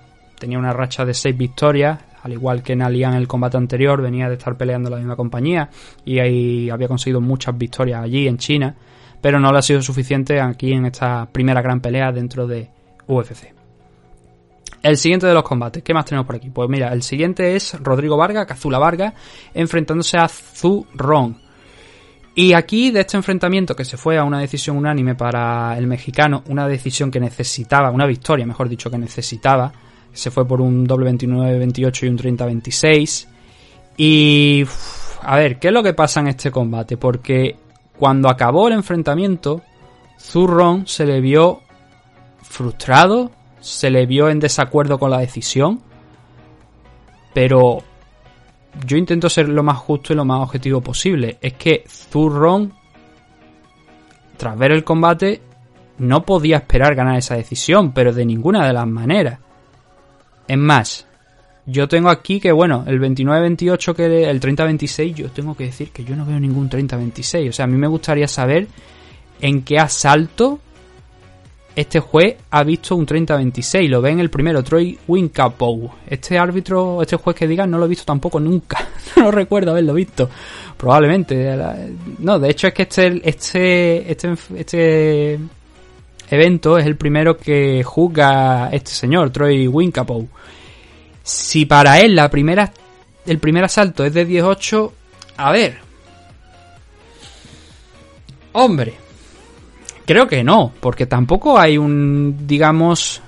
[0.41, 4.35] tenía una racha de 6 victorias, al igual que en el combate anterior, venía de
[4.35, 5.71] estar peleando la misma compañía
[6.05, 8.75] y ahí había conseguido muchas victorias allí en China,
[9.21, 12.69] pero no le ha sido suficiente aquí en esta primera gran pelea dentro de
[13.07, 13.55] UFC.
[14.83, 16.49] El siguiente de los combates, ¿qué más tenemos por aquí?
[16.49, 19.13] Pues mira, el siguiente es Rodrigo Vargas, Cazula Vargas,
[19.53, 21.35] enfrentándose a Zhu Rong.
[22.35, 26.45] Y aquí, de este enfrentamiento que se fue a una decisión unánime para el mexicano,
[26.49, 29.71] una decisión que necesitaba, una victoria, mejor dicho, que necesitaba,
[30.13, 33.27] se fue por un doble 29-28 y un 30-26.
[33.97, 34.65] Y...
[35.23, 36.97] a ver, ¿qué es lo que pasa en este combate?
[36.97, 37.57] Porque
[37.99, 39.63] cuando acabó el enfrentamiento,
[40.19, 41.61] Zurron se le vio
[42.43, 45.81] frustrado, se le vio en desacuerdo con la decisión,
[47.33, 47.83] pero
[48.87, 51.39] yo intento ser lo más justo y lo más objetivo posible.
[51.41, 52.73] Es que Zurron,
[54.37, 55.43] tras ver el combate,
[55.99, 59.39] no podía esperar ganar esa decisión, pero de ninguna de las maneras.
[60.51, 61.07] Es más,
[61.65, 66.03] yo tengo aquí que, bueno, el 29-28, que el 30-26, yo tengo que decir que
[66.03, 67.51] yo no veo ningún 30-26.
[67.51, 68.67] O sea, a mí me gustaría saber
[69.41, 70.59] en qué asalto
[71.77, 73.89] este juez ha visto un 30-26.
[73.89, 75.89] Lo ve en el primero, Troy Wincapow.
[76.09, 78.89] Este árbitro, este juez que diga, no lo he visto tampoco nunca.
[79.17, 80.29] no recuerdo haberlo visto.
[80.77, 81.57] Probablemente.
[82.19, 85.39] No, de hecho es que este, este, este, este
[86.31, 90.29] evento es el primero que juzga este señor, Troy Wincapow.
[91.23, 92.73] Si para él la primera,
[93.27, 94.93] el primer asalto es de 18,
[95.37, 95.79] a ver.
[98.53, 98.95] Hombre,
[100.05, 103.23] creo que no, porque tampoco hay un, digamos...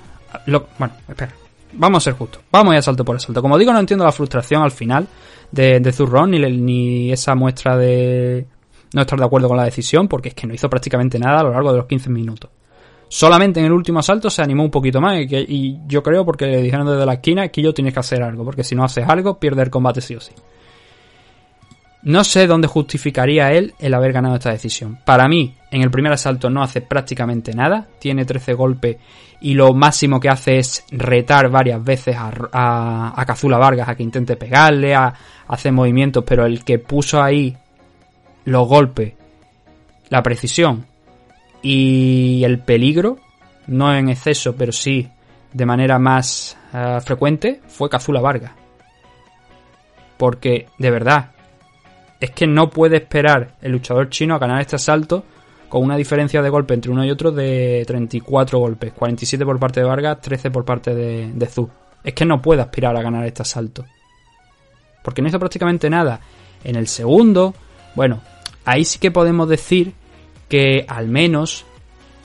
[0.47, 1.33] bueno, espera,
[1.73, 3.41] vamos a ser justos, vamos a ir asalto por asalto.
[3.41, 5.07] Como digo, no entiendo la frustración al final
[5.51, 8.47] de, de Zurron ni, ni esa muestra de
[8.95, 11.45] no estar de acuerdo con la decisión, porque es que no hizo prácticamente nada a
[11.45, 12.51] lo largo de los 15 minutos.
[13.13, 16.63] Solamente en el último asalto se animó un poquito más y, yo creo porque le
[16.63, 19.39] dijeron desde la esquina que yo tienes que hacer algo, porque si no haces algo
[19.39, 20.33] pierde el combate sí o sí.
[22.05, 24.99] No sé dónde justificaría él el haber ganado esta decisión.
[25.05, 28.97] Para mí, en el primer asalto no hace prácticamente nada, tiene 13 golpes
[29.43, 34.05] y lo máximo que hace es retar varias veces a, a, Cazula Vargas a que
[34.05, 35.15] intente pegarle, a, a
[35.49, 37.55] hacer movimientos, pero el que puso ahí
[38.47, 39.13] los golpes,
[40.09, 40.87] la precisión
[41.63, 43.19] y el peligro,
[43.67, 45.09] no en exceso, pero sí
[45.53, 48.53] de manera más uh, frecuente, fue Cazula Vargas.
[50.17, 51.31] Porque, de verdad,
[52.21, 55.25] es que no puede esperar el luchador chino a ganar este asalto
[55.69, 59.81] con una diferencia de golpe entre uno y otro de 34 golpes, 47 por parte
[59.81, 61.69] de Vargas, 13 por parte de, de Zhu.
[62.05, 63.85] Es que no puede aspirar a ganar este asalto.
[65.03, 66.21] Porque no hizo prácticamente nada.
[66.63, 67.55] En el segundo,
[67.95, 68.21] bueno,
[68.65, 69.95] ahí sí que podemos decir
[70.53, 71.65] que al menos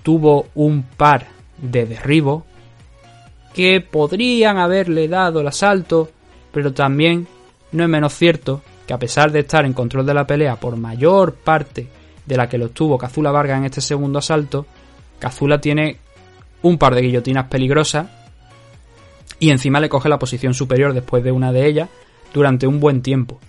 [0.04, 2.46] tuvo un par de derribo,
[3.54, 6.10] que podrían haberle dado el asalto,
[6.52, 7.26] pero también
[7.72, 10.76] no es menos cierto que a pesar de estar en control de la pelea por
[10.76, 11.88] mayor parte
[12.26, 14.66] de la que lo tuvo Cazula Vargas en este segundo asalto,
[15.20, 15.96] Cazula tiene
[16.64, 18.08] un par de guillotinas peligrosas
[19.40, 21.88] y encima le coge la posición superior después de una de ellas
[22.34, 23.40] durante un buen tiempo.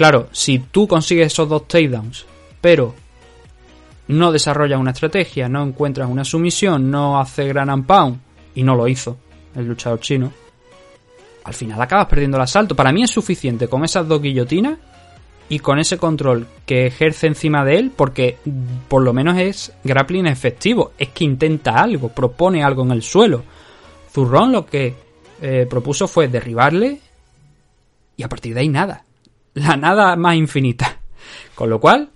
[0.00, 2.24] Claro, si tú consigues esos dos takedowns,
[2.62, 2.94] pero
[4.08, 7.84] no desarrollas una estrategia, no encuentras una sumisión, no hace gran and
[8.54, 9.18] y no lo hizo
[9.54, 10.32] el luchador chino,
[11.44, 12.74] al final acabas perdiendo el asalto.
[12.74, 14.78] Para mí es suficiente con esas dos guillotinas
[15.50, 18.38] y con ese control que ejerce encima de él, porque
[18.88, 23.44] por lo menos es grappling efectivo, es que intenta algo, propone algo en el suelo.
[24.10, 24.94] Zurrón lo que
[25.42, 27.00] eh, propuso fue derribarle
[28.16, 29.04] y a partir de ahí nada.
[29.54, 30.98] La nada más infinita.
[31.54, 32.10] Con lo cual,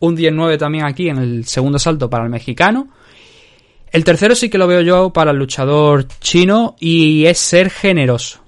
[0.00, 2.88] un 10-9 también aquí en el segundo salto para el mexicano.
[3.90, 8.44] El tercero sí que lo veo yo para el luchador chino y es ser generoso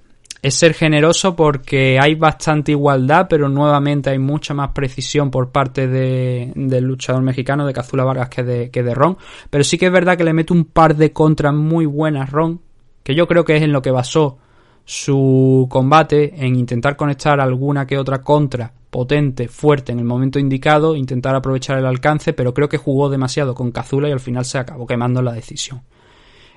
[0.47, 5.89] es ser generoso porque hay bastante igualdad, pero nuevamente hay mucha más precisión por parte
[5.89, 9.19] del luchador mexicano, de Cazula Vargas, que de, que de Ron.
[9.51, 12.61] Pero sí que es verdad que le mete un par de contras muy buenas Ron,
[13.03, 14.39] que yo creo que es en lo que basó
[14.87, 20.95] su combate, en intentar conectar alguna que otra contra potente, fuerte en el momento indicado,
[20.95, 24.59] intentar aprovechar el alcance, pero creo que jugó demasiado con Cazula y al final se
[24.59, 25.83] acabó quemando la decisión.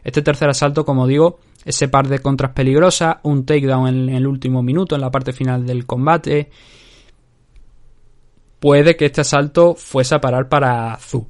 [0.04, 4.62] Este tercer asalto, como digo, ese par de contras peligrosas, un takedown en, el último
[4.62, 6.52] minuto, en la parte final del combate.
[8.60, 11.28] Puede que este asalto fuese a parar para Zu.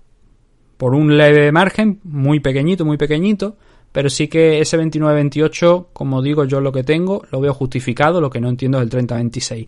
[0.77, 3.55] Por un leve margen, muy pequeñito, muy pequeñito,
[3.91, 8.29] pero sí que ese 29-28, como digo yo lo que tengo, lo veo justificado, lo
[8.29, 9.67] que no entiendo es el 30-26.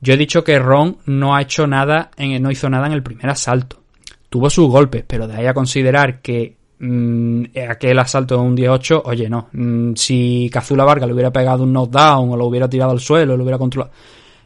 [0.00, 3.02] Yo he dicho que Ron no ha hecho nada, en, no hizo nada en el
[3.02, 3.80] primer asalto.
[4.28, 9.02] Tuvo sus golpes, pero de ahí a considerar que Mm, aquel asalto de un 18,
[9.06, 9.48] oye, no.
[9.52, 13.36] Mm, si Cazula Vargas le hubiera pegado un knockdown o lo hubiera tirado al suelo,
[13.36, 13.92] lo hubiera controlado.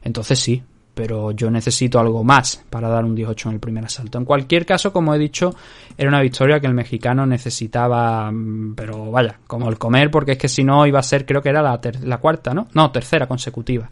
[0.03, 0.63] Entonces sí,
[0.97, 4.17] pero yo necesito algo más para dar un 18 en el primer asalto.
[4.17, 5.55] En cualquier caso, como he dicho,
[5.99, 10.39] era una victoria que el mexicano necesitaba, mm, pero vaya, como el comer, porque es
[10.39, 12.69] que si no iba a ser, creo que era la, la cuarta, ¿no?
[12.73, 13.91] No, tercera consecutiva.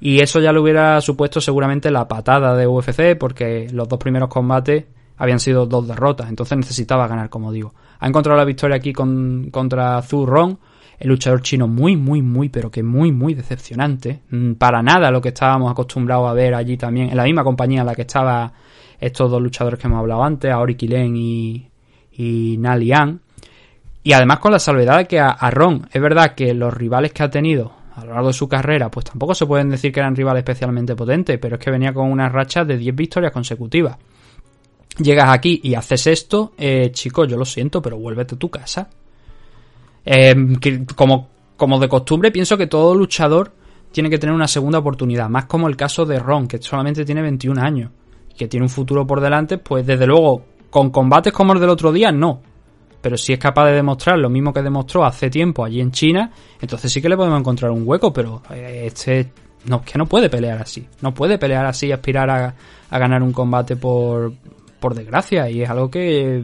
[0.00, 4.28] Y eso ya le hubiera supuesto seguramente la patada de UFC, porque los dos primeros
[4.28, 7.74] combates habían sido dos derrotas, entonces necesitaba ganar, como digo.
[8.00, 10.56] Ha encontrado la victoria aquí con, contra Zhu Rong,
[10.98, 14.22] el luchador chino muy, muy, muy, pero que muy, muy decepcionante.
[14.30, 17.80] Mm, para nada lo que estábamos acostumbrados a ver allí también, en la misma compañía
[17.80, 18.52] en la que estaban
[19.00, 21.68] estos dos luchadores que hemos hablado antes, Aori Kilen y,
[22.12, 23.20] y Na Liang.
[24.02, 27.12] Y además con la salvedad de que a, a Ron, es verdad que los rivales
[27.12, 30.00] que ha tenido a lo largo de su carrera, pues tampoco se pueden decir que
[30.00, 33.96] eran rivales especialmente potentes, pero es que venía con una racha de 10 victorias consecutivas
[34.98, 38.88] llegas aquí y haces esto, eh, chico, yo lo siento, pero vuélvete a tu casa.
[40.04, 43.52] Em, que como, como de costumbre, pienso que todo luchador
[43.90, 47.22] tiene que tener una segunda oportunidad, más como el caso de Ron, que solamente tiene
[47.22, 47.90] 21 años,
[48.36, 51.92] que tiene un futuro por delante, pues desde luego, con combates como el del otro
[51.92, 52.42] día, no.
[53.00, 56.30] Pero si es capaz de demostrar lo mismo que demostró hace tiempo allí en China,
[56.60, 59.30] entonces sí que le podemos encontrar un hueco, pero eh, este
[59.66, 60.86] no, que no puede pelear así.
[61.00, 62.54] No puede pelear así y aspirar a,
[62.90, 64.32] a ganar un combate por,
[64.80, 66.42] por desgracia, y es algo que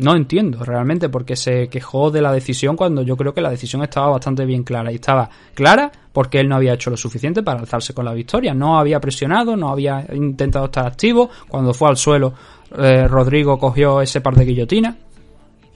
[0.00, 3.82] no entiendo realmente porque se quejó de la decisión cuando yo creo que la decisión
[3.82, 7.60] estaba bastante bien clara y estaba clara porque él no había hecho lo suficiente para
[7.60, 11.96] alzarse con la victoria, no había presionado, no había intentado estar activo, cuando fue al
[11.96, 12.32] suelo
[12.76, 14.96] eh, Rodrigo cogió ese par de guillotinas.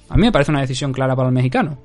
[0.08, 1.78] A mí me parece una decisión clara para el mexicano.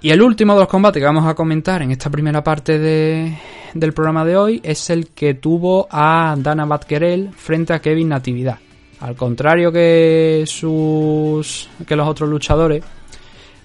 [0.00, 3.92] Y el último de los combates que vamos a comentar en esta primera parte del
[3.92, 8.58] programa de hoy es el que tuvo a Dana Batkerel frente a Kevin Natividad.
[9.02, 12.84] Al contrario que sus que los otros luchadores,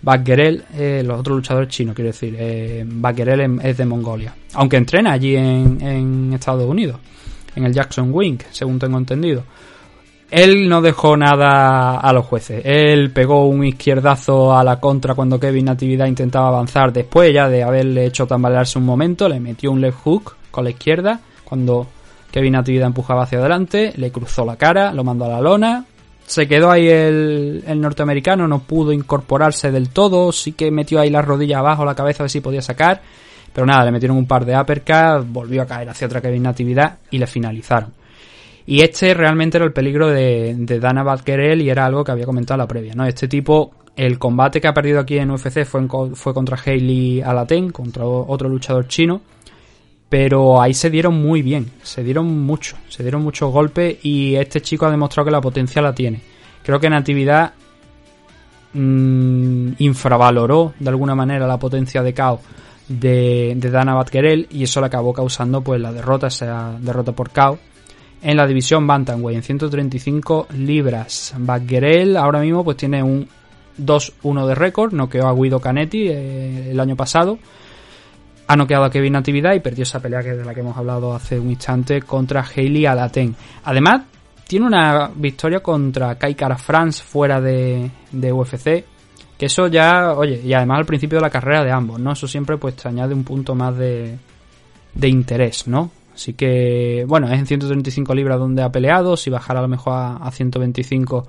[0.01, 2.83] Batkerel, eh, los otros luchadores chinos, quiero decir, eh,
[3.63, 4.33] es de Mongolia.
[4.53, 6.97] Aunque entrena allí en, en Estados Unidos,
[7.55, 9.43] en el Jackson Wing, según tengo entendido.
[10.31, 12.63] Él no dejó nada a los jueces.
[12.65, 16.91] Él pegó un izquierdazo a la contra cuando Kevin Natividad intentaba avanzar.
[16.91, 20.71] Después ya de haberle hecho tambalearse un momento, le metió un left hook con la
[20.71, 21.21] izquierda.
[21.45, 21.87] Cuando
[22.31, 25.85] Kevin Natividad empujaba hacia adelante, le cruzó la cara, lo mandó a la lona.
[26.25, 30.31] Se quedó ahí el, norteamericano, no pudo incorporarse del todo.
[30.33, 33.01] Sí que metió ahí la rodilla abajo, la cabeza, a ver si podía sacar.
[33.53, 36.97] Pero nada, le metieron un par de uppercuts, volvió a caer hacia otra Kevin Natividad
[37.09, 37.93] y le finalizaron.
[38.65, 42.55] Y este realmente era el peligro de, Dana Badgerel y era algo que había comentado
[42.55, 43.05] en la previa, ¿no?
[43.05, 47.71] Este tipo, el combate que ha perdido aquí en UFC fue, fue contra Hailey Alaten,
[47.71, 49.21] contra otro luchador chino.
[50.09, 54.61] Pero ahí se dieron muy bien, se dieron mucho, se dieron muchos golpes y este
[54.61, 56.21] chico ha demostrado que la potencia la tiene.
[56.63, 57.53] Creo que Natividad
[58.73, 62.39] mmm, infravaloró de alguna manera la potencia de KO
[62.87, 67.59] de, Dana Batgerel y eso le acabó causando pues la derrota, esa derrota por KO
[68.21, 71.33] en la división Bantamweight en 135 libras.
[71.37, 73.27] Batgerel ahora mismo pues tiene un
[73.77, 77.37] 2-1 de récord, noqueó a Guido Canetti eh, el año pasado
[78.47, 81.13] ha noqueado a Kevin Natividad y perdió esa pelea que de la que hemos hablado
[81.13, 83.35] hace un instante contra Hailey Alaten.
[83.65, 84.03] Además,
[84.47, 88.85] tiene una victoria contra Kai Kara France fuera de, de, UFC.
[89.37, 92.13] Que eso ya, oye, y además al principio de la carrera de ambos, ¿no?
[92.13, 94.17] Eso siempre pues te añade un punto más de,
[94.93, 95.91] de interés, ¿no?
[96.15, 99.15] Así que, bueno, es en 135 libras donde ha peleado.
[99.15, 101.27] Si bajara a lo mejor a, a 125,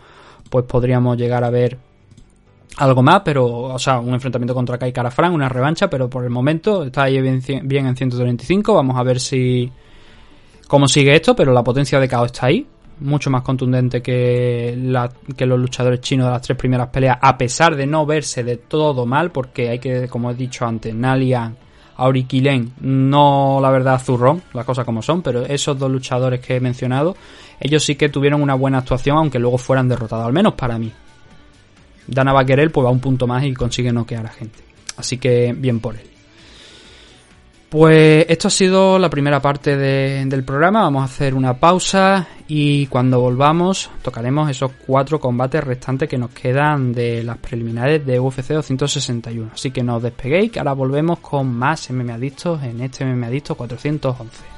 [0.48, 1.76] pues podríamos llegar a ver
[2.78, 6.30] algo más, pero, o sea, un enfrentamiento contra Kai Karafran, una revancha, pero por el
[6.30, 7.42] momento está ahí bien,
[7.86, 8.72] en 135.
[8.72, 9.70] Vamos a ver si.
[10.68, 12.64] cómo sigue esto, pero la potencia de KO está ahí.
[13.00, 17.86] Mucho más contundente que, los luchadores chinos de las tres primeras peleas, a pesar de
[17.86, 21.56] no verse de todo mal, porque hay que, como he dicho antes, Nalian,
[21.96, 26.60] Auriquilen, no la verdad zurrón, las cosas como son, pero esos dos luchadores que he
[26.60, 27.16] mencionado,
[27.60, 30.92] ellos sí que tuvieron una buena actuación, aunque luego fueran derrotados, al menos para mí.
[32.08, 34.58] Dana Baquerel pues va un punto más y consigue noquear a gente.
[34.96, 36.08] Así que bien por él.
[37.68, 40.80] Pues esto ha sido la primera parte de, del programa.
[40.84, 46.30] Vamos a hacer una pausa y cuando volvamos tocaremos esos cuatro combates restantes que nos
[46.30, 49.50] quedan de las preliminares de UFC 261.
[49.52, 53.26] Así que no os despeguéis que ahora volvemos con más MMA Adictos en este MMA
[53.26, 54.57] Adicto 411.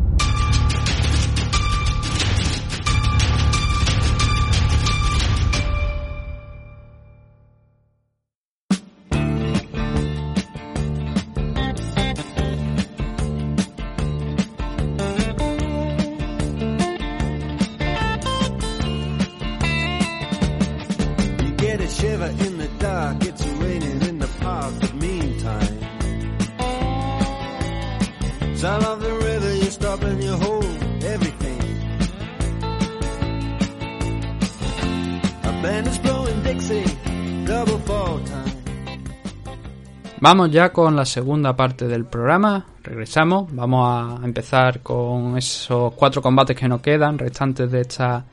[40.21, 42.63] Vamos ya con la segunda parte del programa.
[42.83, 43.47] Regresamos.
[43.55, 48.23] Vamos a empezar con esos cuatro combates que nos quedan, restantes de esta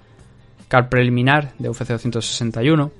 [0.68, 2.90] car preliminar de UFC 261.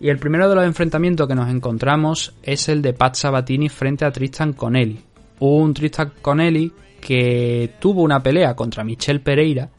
[0.00, 4.04] Y el primero de los enfrentamientos que nos encontramos es el de Pat Sabatini frente
[4.04, 5.00] a Tristan Connelly.
[5.38, 9.70] Un Tristan Connelly que tuvo una pelea contra Michel Pereira,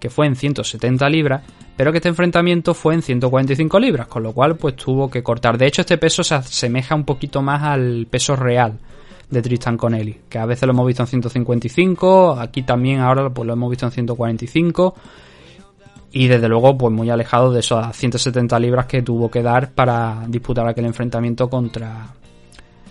[0.00, 1.42] que fue en 170 libras,
[1.76, 5.58] pero que este enfrentamiento fue en 145 libras, con lo cual pues tuvo que cortar.
[5.58, 8.78] De hecho, este peso se asemeja un poquito más al peso real
[9.30, 13.46] de Tristan Connelly, que a veces lo hemos visto en 155, aquí también ahora pues
[13.46, 14.94] lo hemos visto en 145
[16.12, 20.24] y desde luego pues muy alejado de esas 170 libras que tuvo que dar para
[20.28, 22.06] disputar aquel enfrentamiento contra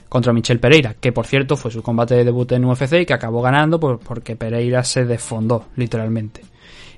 [0.10, 3.14] contra Michel Pereira, que por cierto fue su combate de debut en UFC y que
[3.14, 6.42] acabó ganando por- porque Pereira se desfondó, literalmente.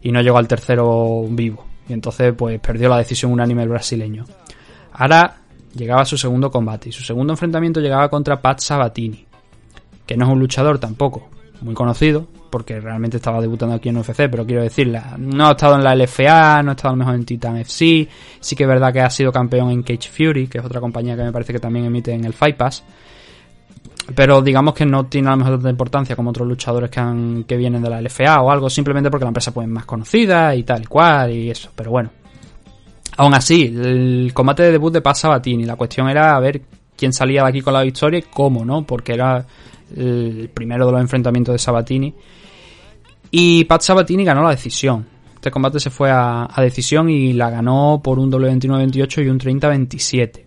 [0.02, 1.64] Y no llegó al tercero vivo.
[1.88, 4.26] Y entonces pues perdió la decisión unánime el brasileño.
[4.94, 5.38] Ahora
[5.76, 9.26] llegaba su segundo combate y su segundo enfrentamiento llegaba contra Pat Sabatini,
[10.06, 11.30] que no es un luchador tampoco
[11.62, 15.52] muy conocido, porque realmente estaba debutando aquí en UFC, pero quiero decir, la- no ha
[15.52, 18.08] estado en la LFA, no ha estado mejor en Titan FC,
[18.40, 21.16] sí que es verdad que ha sido campeón en Cage Fury, que es otra compañía
[21.16, 22.84] que me parece que también emite en el Fight Pass,
[24.14, 27.44] pero digamos que no tiene a lo mejor tanta importancia como otros luchadores que, han,
[27.46, 30.54] que vienen de la LFA o algo, simplemente porque la empresa pues, es más conocida
[30.56, 32.12] y tal y cual y eso, pero bueno.
[33.18, 36.62] Aún así, el combate de debut de Pat Sabatini, la cuestión era a ver
[36.96, 38.86] quién salía de aquí con la victoria y cómo, ¿no?
[38.86, 39.46] Porque era
[39.96, 42.14] el primero de los enfrentamientos de Sabatini.
[43.32, 45.06] Y Pat Sabatini ganó la decisión.
[45.36, 49.40] Este combate se fue a, decisión y la ganó por un doble 29-28 y un
[49.40, 50.45] 30-27.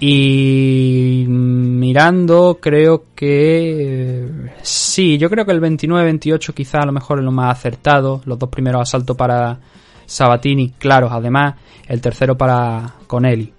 [0.00, 4.28] Y mirando, creo que
[4.62, 8.22] sí, yo creo que el 29-28 quizá a lo mejor es lo más acertado.
[8.24, 9.58] Los dos primeros asaltos para
[10.06, 11.56] Sabatini, claros, además,
[11.88, 13.52] el tercero para Conelli.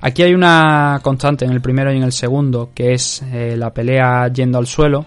[0.00, 3.72] Aquí hay una constante en el primero y en el segundo, que es eh, la
[3.72, 5.06] pelea yendo al suelo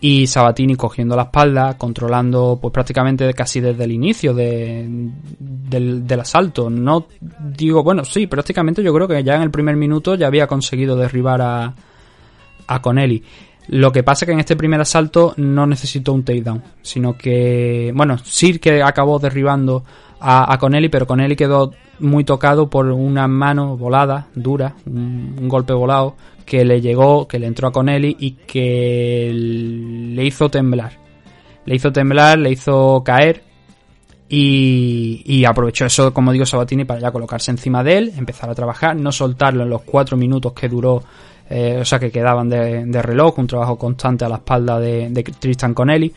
[0.00, 4.86] y Sabatini cogiendo la espalda, controlando pues prácticamente casi desde el inicio de,
[5.38, 6.70] del, asalto.
[6.70, 10.46] No digo, bueno, sí, prácticamente yo creo que ya en el primer minuto ya había
[10.46, 11.74] conseguido derribar a,
[12.68, 13.22] a Conelli.
[13.68, 18.16] Lo que pasa que en este primer asalto no necesitó un takedown, sino que, bueno,
[18.18, 19.84] sí que acabó derribando
[20.20, 25.72] a, a Conelli, pero Conelli quedó muy tocado por una mano volada, dura, un golpe
[25.72, 26.16] volado,
[26.48, 30.92] que le llegó, que le entró a Conelli y que le hizo temblar.
[31.66, 33.42] Le hizo temblar, le hizo caer
[34.30, 38.54] y, y aprovechó eso, como digo, Sabatini para ya colocarse encima de él, empezar a
[38.54, 41.02] trabajar, no soltarlo en los cuatro minutos que duró,
[41.50, 45.22] eh, o sea, que quedaban de, reloj, un trabajo constante a la espalda de, de
[45.22, 46.12] Tristan Conelli.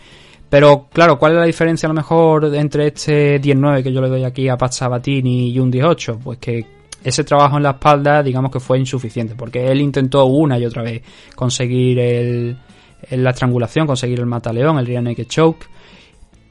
[0.50, 4.10] Pero claro, ¿cuál es la diferencia a lo mejor entre este 10-9 que yo le
[4.10, 6.20] doy aquí a Pat Sabatini y un 18?
[6.24, 6.66] Pues que
[7.04, 10.84] ese trabajo en la espalda, digamos que fue insuficiente, porque él intentó una y otra
[10.84, 11.02] vez
[11.36, 12.58] conseguir el,
[13.10, 15.68] la estrangulación, conseguir el mataleón, el rear naked choke.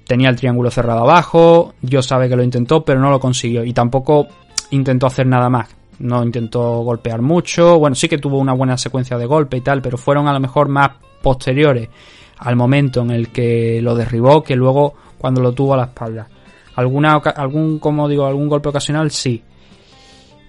[0.07, 3.65] Tenía el triángulo cerrado abajo, yo sabe que lo intentó, pero no lo consiguió.
[3.65, 4.27] Y tampoco
[4.71, 5.69] intentó hacer nada más.
[6.01, 7.79] No intentó golpear mucho.
[7.79, 10.41] Bueno, sí que tuvo una buena secuencia de golpe y tal, pero fueron a lo
[10.41, 10.91] mejor más
[11.23, 11.89] posteriores
[12.39, 16.27] al momento en el que lo derribó que luego cuando lo tuvo a la espalda.
[16.77, 19.43] Alguna, algún, como digo, algún golpe ocasional, sí.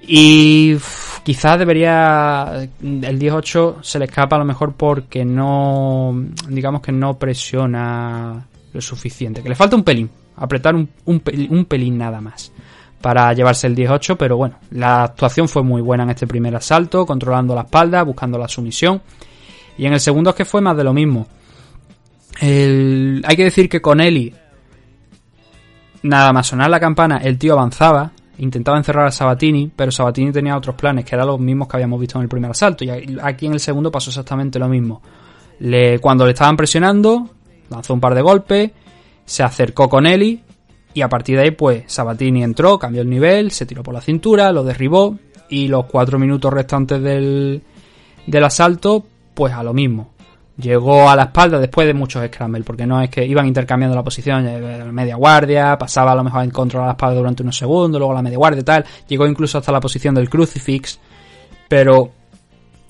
[0.07, 0.75] Y
[1.23, 2.67] quizás debería.
[2.81, 6.13] El 18 se le escapa a lo mejor porque no.
[6.49, 9.43] Digamos que no presiona lo suficiente.
[9.43, 10.09] Que le falta un pelín.
[10.37, 12.51] Apretar un, un, pel- un pelín nada más.
[13.01, 17.05] Para llevarse el 18, pero bueno, la actuación fue muy buena en este primer asalto,
[17.05, 19.01] controlando la espalda, buscando la sumisión.
[19.77, 21.27] Y en el segundo es que fue más de lo mismo.
[22.39, 24.33] Hay que decir que con Eli,
[26.03, 30.57] nada más sonar la campana, el tío avanzaba, intentaba encerrar a Sabatini, pero Sabatini tenía
[30.57, 32.83] otros planes, que eran los mismos que habíamos visto en el primer asalto.
[32.83, 32.89] Y
[33.21, 35.01] aquí en el segundo pasó exactamente lo mismo.
[36.01, 37.29] Cuando le estaban presionando,
[37.69, 38.71] lanzó un par de golpes,
[39.23, 40.43] se acercó con Eli,
[40.93, 44.01] y a partir de ahí, pues Sabatini entró, cambió el nivel, se tiró por la
[44.01, 45.17] cintura, lo derribó,
[45.49, 47.61] y los cuatro minutos restantes del,
[48.25, 50.11] del asalto, pues a lo mismo.
[50.57, 54.03] Llegó a la espalda después de muchos scrambles, porque no es que iban intercambiando la
[54.03, 57.99] posición, eh, media guardia, pasaba a lo mejor en control la espalda durante unos segundos,
[57.99, 60.99] luego la media guardia y tal, llegó incluso hasta la posición del crucifix,
[61.67, 62.11] pero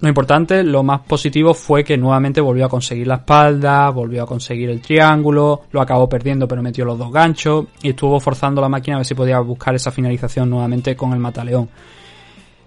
[0.01, 4.25] lo importante, lo más positivo fue que nuevamente volvió a conseguir la espalda, volvió a
[4.25, 8.67] conseguir el triángulo, lo acabó perdiendo pero metió los dos ganchos y estuvo forzando la
[8.67, 11.69] máquina a ver si podía buscar esa finalización nuevamente con el mataleón.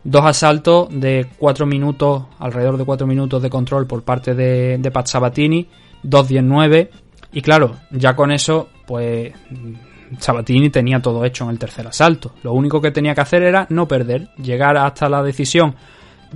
[0.04, 4.90] Dos asaltos de 4 minutos, alrededor de 4 minutos de control por parte de, de
[4.90, 5.66] Pat Sabatini,
[6.04, 6.90] 2-10-9.
[7.32, 9.32] Y claro, ya con eso, pues
[10.18, 12.34] Sabatini tenía todo hecho en el tercer asalto.
[12.42, 15.74] Lo único que tenía que hacer era no perder, llegar hasta la decisión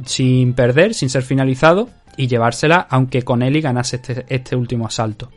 [0.05, 5.31] sin perder, sin ser finalizado y llevársela, aunque con Eli ganase este, este último asalto.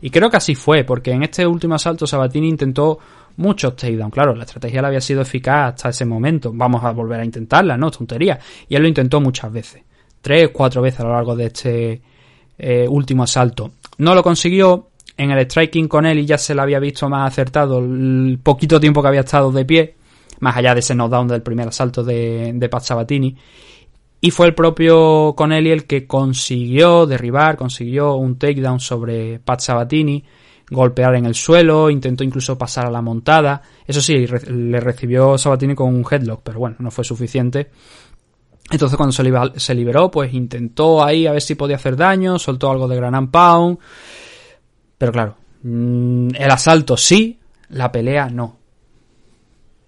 [0.00, 2.98] Y creo que así fue, porque en este último asalto Sabatini intentó
[3.36, 4.12] muchos takedowns.
[4.12, 6.52] Claro, la estrategia le había sido eficaz hasta ese momento.
[6.54, 7.90] Vamos a volver a intentarla, ¿no?
[7.90, 8.38] Tontería.
[8.68, 9.82] Y él lo intentó muchas veces.
[10.20, 12.02] Tres, cuatro veces a lo largo de este
[12.58, 13.72] eh, último asalto.
[13.98, 14.90] No lo consiguió.
[15.18, 18.78] En el striking con él y ya se le había visto más acertado el poquito
[18.78, 19.94] tiempo que había estado de pie.
[20.40, 23.34] Más allá de ese knockdown del primer asalto de, de Pat Sabatini.
[24.20, 30.24] Y fue el propio Conelli el que consiguió derribar, consiguió un takedown sobre Pat Sabatini,
[30.70, 33.62] golpear en el suelo, intentó incluso pasar a la montada.
[33.86, 37.70] Eso sí, le recibió Sabatini con un headlock, pero bueno, no fue suficiente.
[38.70, 42.88] Entonces cuando se, liberó, pues intentó ahí a ver si podía hacer daño, soltó algo
[42.88, 43.78] de Gran Pound.
[44.98, 47.38] Pero claro, mm, el asalto sí,
[47.68, 48.58] la pelea no.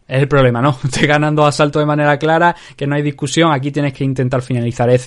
[0.06, 0.78] Es el problema, ¿no?
[0.84, 4.88] Estoy ganando asalto de manera clara, que no hay discusión, aquí tienes que intentar finalizar.
[4.90, 5.04] Es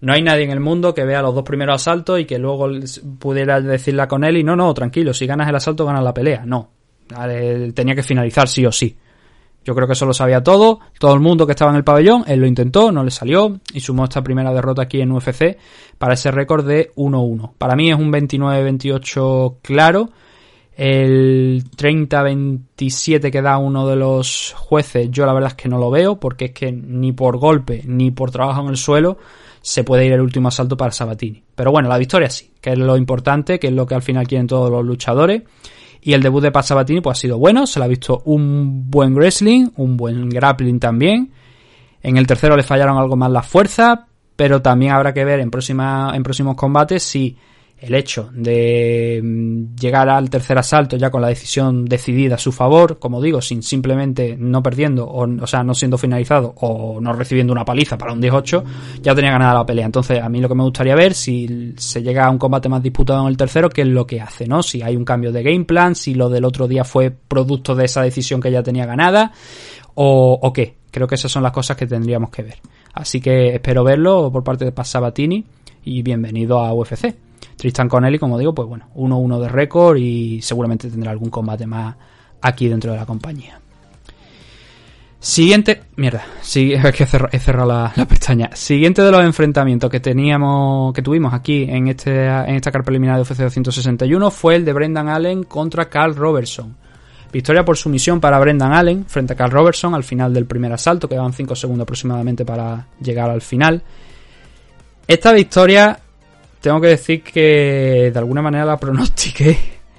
[0.00, 2.68] no hay nadie en el mundo que vea los dos primeros asaltos y que luego
[3.18, 6.44] pudiera decirla con él y no, no, tranquilo, si ganas el asalto ganas la pelea.
[6.46, 6.70] No,
[7.74, 8.96] tenía que finalizar sí o sí.
[9.62, 12.24] Yo creo que eso lo sabía todo, todo el mundo que estaba en el pabellón,
[12.26, 15.58] él lo intentó, no le salió y sumó esta primera derrota aquí en UFC
[15.98, 17.52] para ese récord de 1-1.
[17.58, 20.08] Para mí es un 29-28 claro.
[20.82, 25.90] El 30-27 que da uno de los jueces, yo la verdad es que no lo
[25.90, 29.18] veo, porque es que ni por golpe ni por trabajo en el suelo
[29.60, 31.44] se puede ir el último asalto para Sabatini.
[31.54, 34.26] Pero bueno, la victoria sí, que es lo importante, que es lo que al final
[34.26, 35.42] quieren todos los luchadores.
[36.00, 38.90] Y el debut de Pat Sabatini pues ha sido bueno, se le ha visto un
[38.90, 41.30] buen wrestling, un buen grappling también.
[42.02, 43.98] En el tercero le fallaron algo más las fuerzas,
[44.34, 47.36] pero también habrá que ver en, en próximos combates si
[47.80, 52.52] el hecho de mm, llegar al tercer asalto ya con la decisión decidida a su
[52.52, 57.12] favor, como digo, sin simplemente no perdiendo, o, o sea, no siendo finalizado o no
[57.12, 58.64] recibiendo una paliza para un 18,
[59.02, 59.86] ya tenía ganada la pelea.
[59.86, 62.82] Entonces, a mí lo que me gustaría ver, si se llega a un combate más
[62.82, 64.62] disputado en el tercero, qué es lo que hace, ¿no?
[64.62, 67.86] Si hay un cambio de game plan, si lo del otro día fue producto de
[67.86, 69.32] esa decisión que ya tenía ganada,
[69.94, 70.76] o, o qué.
[70.90, 72.58] Creo que esas son las cosas que tendríamos que ver.
[72.92, 75.44] Así que espero verlo por parte de Pat Sabatini
[75.84, 77.29] y bienvenido a UFC.
[77.60, 81.94] Tristan Connelly, como digo, pues bueno, 1-1 de récord y seguramente tendrá algún combate más
[82.40, 83.60] aquí dentro de la compañía.
[85.18, 88.48] Siguiente, mierda, sí, es que he cerrado, la, pestaña.
[88.54, 93.16] Siguiente de los enfrentamientos que teníamos, que tuvimos aquí en este, en esta carta preliminar
[93.16, 96.74] de UFC 261 fue el de Brendan Allen contra Carl Robertson.
[97.30, 101.10] Victoria por sumisión para Brendan Allen frente a Carl Robertson al final del primer asalto,
[101.10, 103.82] quedaban 5 segundos aproximadamente para llegar al final.
[105.06, 106.00] Esta victoria,
[106.60, 109.58] tengo que decir que de alguna manera la pronostiqué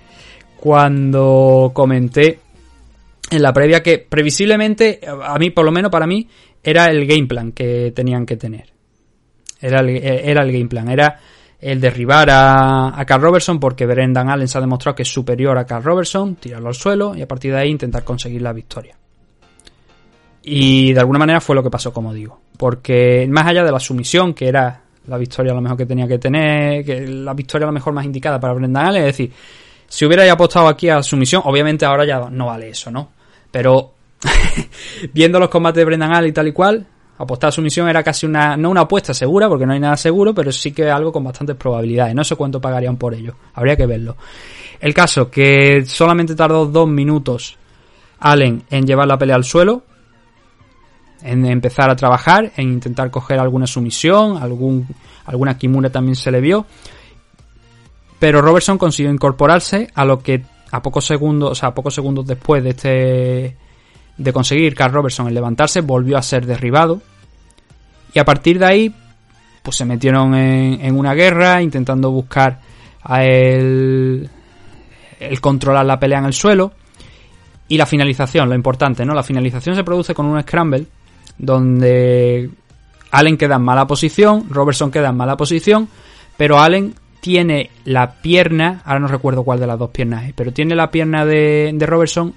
[0.59, 2.39] cuando comenté
[3.29, 6.27] en la previa que previsiblemente, a mí, por lo menos para mí,
[6.63, 8.69] era el game plan que tenían que tener.
[9.59, 11.19] Era el, era el game plan, era
[11.59, 15.57] el derribar a, a Carl Robertson porque Brendan Allen se ha demostrado que es superior
[15.57, 18.97] a Carl Robertson, tirarlo al suelo y a partir de ahí intentar conseguir la victoria.
[20.43, 22.41] Y de alguna manera fue lo que pasó, como digo.
[22.57, 26.07] Porque más allá de la sumisión, que era la victoria a lo mejor que tenía
[26.07, 29.31] que tener, la victoria a lo mejor más indicada para Brendan Allen, es decir,
[29.87, 33.09] si hubiera apostado aquí a sumisión, obviamente ahora ya no vale eso, ¿no?
[33.51, 33.93] Pero
[35.13, 36.85] viendo los combates de Brendan Allen y tal y cual,
[37.17, 40.33] apostar a sumisión era casi una, no una apuesta segura, porque no hay nada seguro,
[40.33, 42.15] pero sí que algo con bastantes probabilidades.
[42.15, 44.15] No sé cuánto pagarían por ello, habría que verlo.
[44.79, 47.57] El caso, que solamente tardó dos minutos
[48.19, 49.83] Allen en llevar la pelea al suelo,
[51.23, 54.87] en empezar a trabajar, en intentar coger alguna sumisión, algún,
[55.25, 56.65] alguna Kimura también se le vio.
[58.19, 62.25] Pero Robertson consiguió incorporarse a lo que a pocos segundos, o sea, a pocos segundos
[62.25, 63.57] después de este
[64.17, 67.01] de conseguir Carl Robertson el levantarse, volvió a ser derribado.
[68.13, 68.95] Y a partir de ahí,
[69.63, 72.59] pues se metieron en, en una guerra, intentando buscar
[73.03, 74.29] a el,
[75.19, 76.73] el controlar la pelea en el suelo.
[77.67, 79.13] Y la finalización, lo importante, ¿no?
[79.13, 80.85] La finalización se produce con un scramble,
[81.41, 82.51] donde
[83.09, 85.89] Allen queda en mala posición, Robertson queda en mala posición,
[86.37, 90.53] pero Allen tiene la pierna, ahora no recuerdo cuál de las dos piernas es, pero
[90.53, 92.33] tiene la pierna de, de, Robertson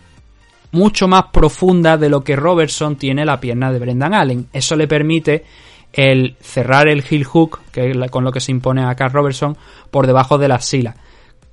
[0.72, 4.48] mucho más profunda de lo que Robertson tiene la pierna de Brendan Allen.
[4.52, 5.44] Eso le permite
[5.92, 9.56] el cerrar el heel hook, que es con lo que se impone a Carl Robertson,
[9.90, 10.96] por debajo de la sila.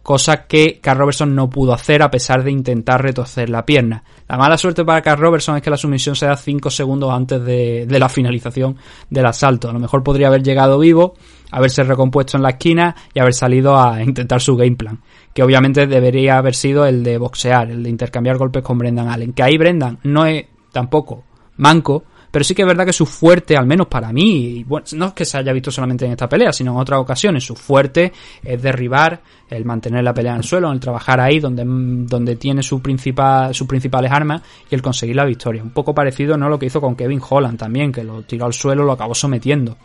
[0.03, 4.03] Cosa que Carl Robertson no pudo hacer a pesar de intentar retorcer la pierna.
[4.27, 7.43] La mala suerte para Carl Robertson es que la sumisión se da 5 segundos antes
[7.43, 8.77] de, de la finalización
[9.09, 9.69] del asalto.
[9.69, 11.13] A lo mejor podría haber llegado vivo,
[11.51, 14.99] haberse recompuesto en la esquina y haber salido a intentar su game plan.
[15.33, 19.33] Que obviamente debería haber sido el de boxear, el de intercambiar golpes con Brendan Allen.
[19.33, 21.23] Que ahí Brendan no es tampoco
[21.57, 24.85] manco, pero sí que es verdad que su fuerte, al menos para mí, y bueno,
[24.93, 27.55] no es que se haya visto solamente en esta pelea, sino en otras ocasiones, su
[27.55, 32.37] fuerte es derribar, el mantener la pelea en el suelo, el trabajar ahí donde, donde
[32.37, 35.61] tiene su principal, sus principales armas y el conseguir la victoria.
[35.61, 38.53] Un poco parecido no lo que hizo con Kevin Holland también, que lo tiró al
[38.53, 39.77] suelo, lo acabó sometiendo.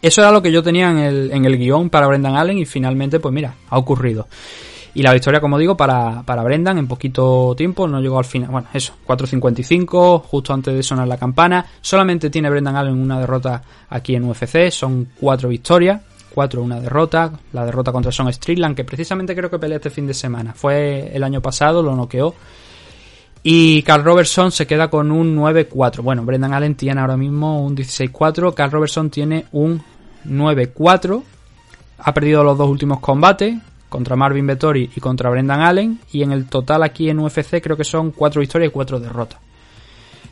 [0.00, 2.64] Eso era lo que yo tenía en el, en el guion para Brendan Allen y
[2.64, 4.28] finalmente, pues mira, ha ocurrido.
[4.94, 8.50] Y la victoria, como digo, para, para Brendan en poquito tiempo, no llegó al final.
[8.50, 11.64] Bueno, eso, 4.55, justo antes de sonar la campana.
[11.80, 16.00] Solamente tiene Brendan Allen una derrota aquí en UFC, son cuatro victorias.
[16.32, 20.06] 4 una derrota, la derrota contra Son Strickland, que precisamente creo que pelea este fin
[20.06, 20.54] de semana.
[20.54, 22.36] Fue el año pasado, lo noqueó.
[23.42, 26.02] Y Carl Robertson se queda con un 9-4.
[26.02, 28.54] Bueno, Brendan Allen tiene ahora mismo un 16-4.
[28.54, 29.82] Carl Robertson tiene un
[30.24, 31.22] 9-4.
[31.98, 33.56] Ha perdido los dos últimos combates
[33.90, 36.00] contra Marvin Vettori y contra Brendan Allen.
[36.12, 39.38] Y en el total aquí en UFC creo que son 4 victorias y 4 derrotas.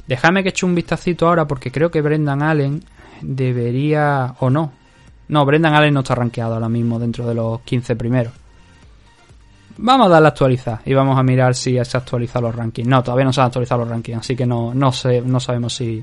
[0.07, 2.83] Déjame que eche un vistacito ahora porque creo que Brendan Allen
[3.21, 4.35] debería...
[4.41, 4.73] o no.
[5.29, 8.33] No, Brendan Allen no está rankeado ahora mismo dentro de los 15 primeros.
[9.77, 12.89] Vamos a darle a actualizar y vamos a mirar si se actualizado los rankings.
[12.89, 14.91] No, todavía no se han actualizado los rankings, así que no, no,
[15.25, 16.03] no sabemos si,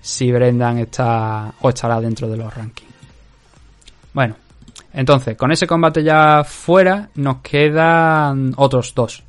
[0.00, 2.90] si Brendan está o estará dentro de los rankings.
[4.14, 4.36] Bueno,
[4.92, 9.22] entonces, con ese combate ya fuera, nos quedan otros dos.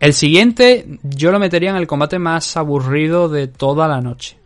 [0.00, 4.38] El siguiente yo lo metería en el combate más aburrido de toda la noche.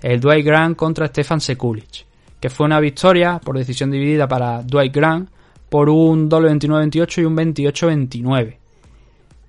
[0.00, 2.06] El Dwight Grant contra Stefan Sekulic,
[2.40, 5.30] que fue una victoria por decisión dividida para Dwight Grant
[5.68, 8.56] por un doble 29-28 y un 28-29.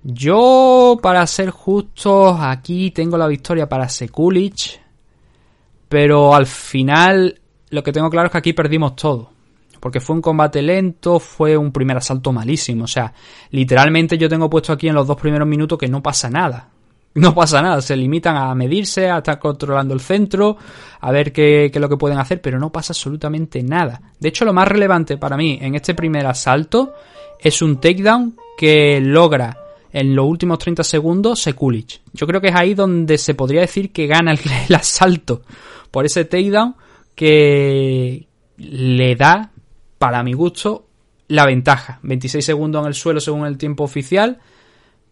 [0.04, 4.80] Yo, para ser justos, aquí tengo la victoria para Sekulic,
[5.88, 7.40] pero al final
[7.70, 9.33] lo que tengo claro es que aquí perdimos todo.
[9.84, 12.84] Porque fue un combate lento, fue un primer asalto malísimo.
[12.84, 13.12] O sea,
[13.50, 16.70] literalmente yo tengo puesto aquí en los dos primeros minutos que no pasa nada.
[17.16, 20.56] No pasa nada, se limitan a medirse, a estar controlando el centro,
[21.00, 24.00] a ver qué, es lo que pueden hacer, pero no pasa absolutamente nada.
[24.18, 26.94] De hecho, lo más relevante para mí en este primer asalto
[27.38, 29.56] es un takedown que logra
[29.92, 32.00] en los últimos 30 segundos Sekulic.
[32.14, 35.42] Yo creo que es ahí donde se podría decir que gana el, el asalto
[35.90, 36.74] por ese takedown
[37.14, 38.26] que
[38.56, 39.52] le da,
[39.98, 40.86] para mi gusto,
[41.28, 42.00] la ventaja.
[42.02, 44.40] 26 segundos en el suelo según el tiempo oficial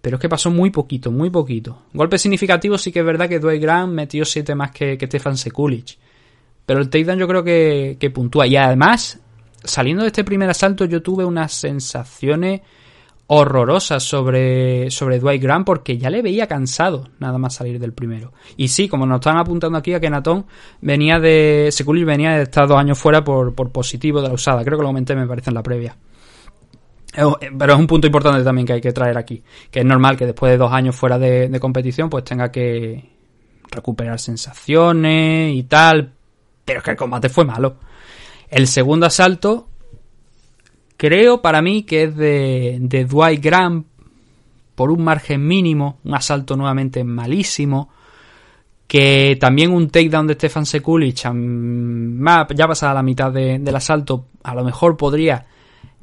[0.03, 1.85] pero es que pasó muy poquito, muy poquito.
[1.95, 5.37] Golpe significativo sí que es verdad que Dwight Grant metió 7 más que, que Stefan
[5.37, 5.97] Sekulic.
[6.67, 8.49] Pero el takedown yo creo que, que puntúa.
[8.49, 9.21] Y además,
[9.63, 12.63] saliendo de este primer asalto yo tuve unas sensaciones
[13.27, 18.33] horrorosas sobre, sobre Dwight Grant porque ya le veía cansado nada más salir del primero.
[18.57, 20.47] Y sí, como nos están apuntando aquí a que Natón
[20.81, 21.69] venía de...
[21.73, 24.65] Sekulic venía de estar dos años fuera por, por positivo de la usada.
[24.65, 25.97] Creo que lo comenté, me parece, en la previa.
[27.15, 29.43] Pero es un punto importante también que hay que traer aquí.
[29.71, 33.11] Que es normal que después de dos años fuera de, de competición, pues tenga que
[33.71, 36.13] recuperar sensaciones y tal.
[36.65, 37.77] Pero es que el combate fue malo.
[38.49, 39.69] El segundo asalto,
[41.03, 43.87] creo para mí que es de, de Dwight Graham
[44.77, 45.99] por un margen mínimo.
[46.05, 47.91] Un asalto nuevamente malísimo.
[48.87, 54.55] Que también un takedown de Stefan Sekulic, ya pasada la mitad de, del asalto, a
[54.55, 55.45] lo mejor podría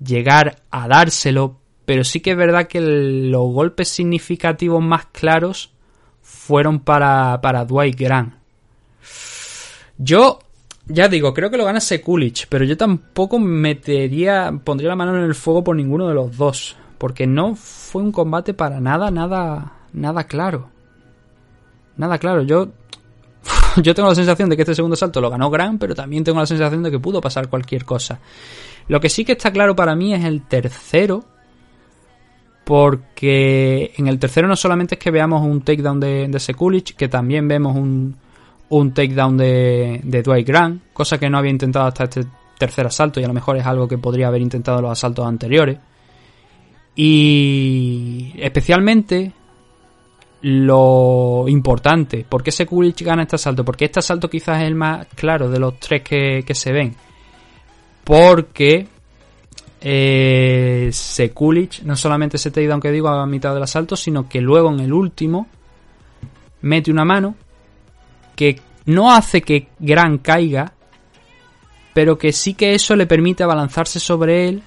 [0.04, 5.72] llegar a dárselo, pero sí que es verdad que los golpes significativos más claros
[6.22, 8.34] fueron para, para Dwight Grant.
[9.98, 10.40] Yo,
[10.90, 15.24] ya digo, creo que lo gana Sekulic, pero yo tampoco metería, pondría la mano en
[15.24, 19.74] el fuego por ninguno de los dos, porque no fue un combate para nada, nada,
[19.94, 20.70] nada claro.
[21.96, 22.70] Nada claro, yo
[23.84, 26.40] yo tengo la sensación de que este segundo salto lo ganó Grant, pero también tengo
[26.40, 28.20] la sensación de que pudo pasar cualquier cosa.
[28.88, 31.24] Lo que sí que está claro para mí es el tercero.
[32.66, 37.08] Porque en el tercero no solamente es que veamos un takedown de, de Sekulic, que
[37.08, 38.16] también vemos un,
[38.70, 42.26] un takedown de, de Dwight Grant, cosa que no había intentado hasta este
[42.58, 45.26] tercer asalto y a lo mejor es algo que podría haber intentado en los asaltos
[45.26, 45.78] anteriores.
[46.96, 49.32] Y especialmente
[50.42, 53.64] lo importante, ¿por qué Sekulic gana este asalto?
[53.64, 56.96] Porque este asalto quizás es el más claro de los tres que, que se ven
[58.10, 58.88] porque
[59.82, 64.72] eh, Sekulic no solamente se te aunque digo a mitad del asalto, sino que luego
[64.72, 65.48] en el último
[66.62, 67.36] mete una mano
[68.40, 70.72] que no hace que Gran caiga,
[71.94, 74.64] pero que sí que eso le permite abalanzarse sobre él,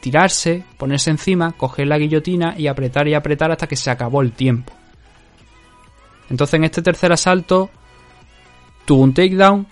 [0.00, 4.30] tirarse, ponerse encima, coger la guillotina y apretar y apretar hasta que se acabó el
[4.30, 4.72] tiempo.
[6.30, 7.68] Entonces en este tercer asalto
[8.84, 9.66] tuvo un takedown,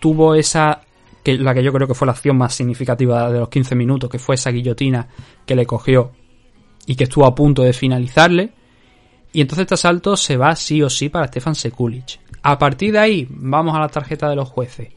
[0.00, 0.82] tuvo esa
[1.22, 4.10] que la que yo creo que fue la acción más significativa de los 15 minutos,
[4.10, 5.06] que fue esa guillotina
[5.46, 6.10] que le cogió
[6.86, 8.52] y que estuvo a punto de finalizarle.
[9.32, 12.25] Y entonces este asalto se va sí o sí para Stefan Sekulic.
[12.48, 14.90] A partir de ahí, vamos a la tarjeta de los jueces.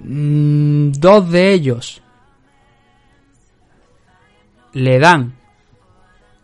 [0.00, 2.02] Mm, dos de ellos
[4.72, 5.36] le dan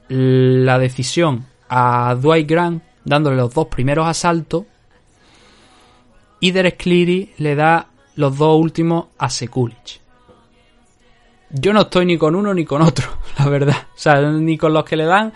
[0.09, 4.63] la decisión a Dwight Grant dándole los dos primeros asaltos
[6.39, 10.01] y Derek Cleary le da los dos últimos a Sekulic.
[11.51, 13.09] Yo no estoy ni con uno ni con otro,
[13.41, 13.89] la verdad.
[13.93, 15.33] O sea, ni con los que le dan.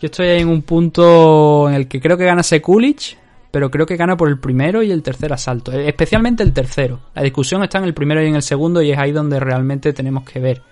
[0.00, 3.20] Yo estoy en un punto en el que creo que gana Sekulic,
[3.52, 5.72] pero creo que gana por el primero y el tercer asalto.
[5.72, 7.00] Especialmente el tercero.
[7.14, 9.92] La discusión está en el primero y en el segundo y es ahí donde realmente
[9.92, 10.62] tenemos que ver.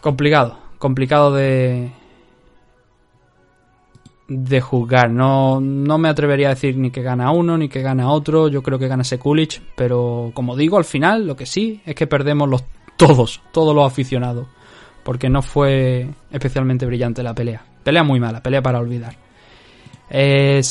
[0.00, 1.92] complicado, complicado de,
[4.26, 5.10] de juzgar.
[5.10, 8.48] No, no me atrevería a decir ni que gana uno ni que gana otro.
[8.48, 12.06] Yo creo que gana Sekulic, pero como digo, al final lo que sí es que
[12.06, 12.64] perdemos los
[12.96, 14.46] todos, todos los aficionados,
[15.04, 17.66] porque no fue especialmente brillante la pelea.
[17.84, 19.25] Pelea muy mala, pelea para olvidar.
[20.08, 20.62] Eh,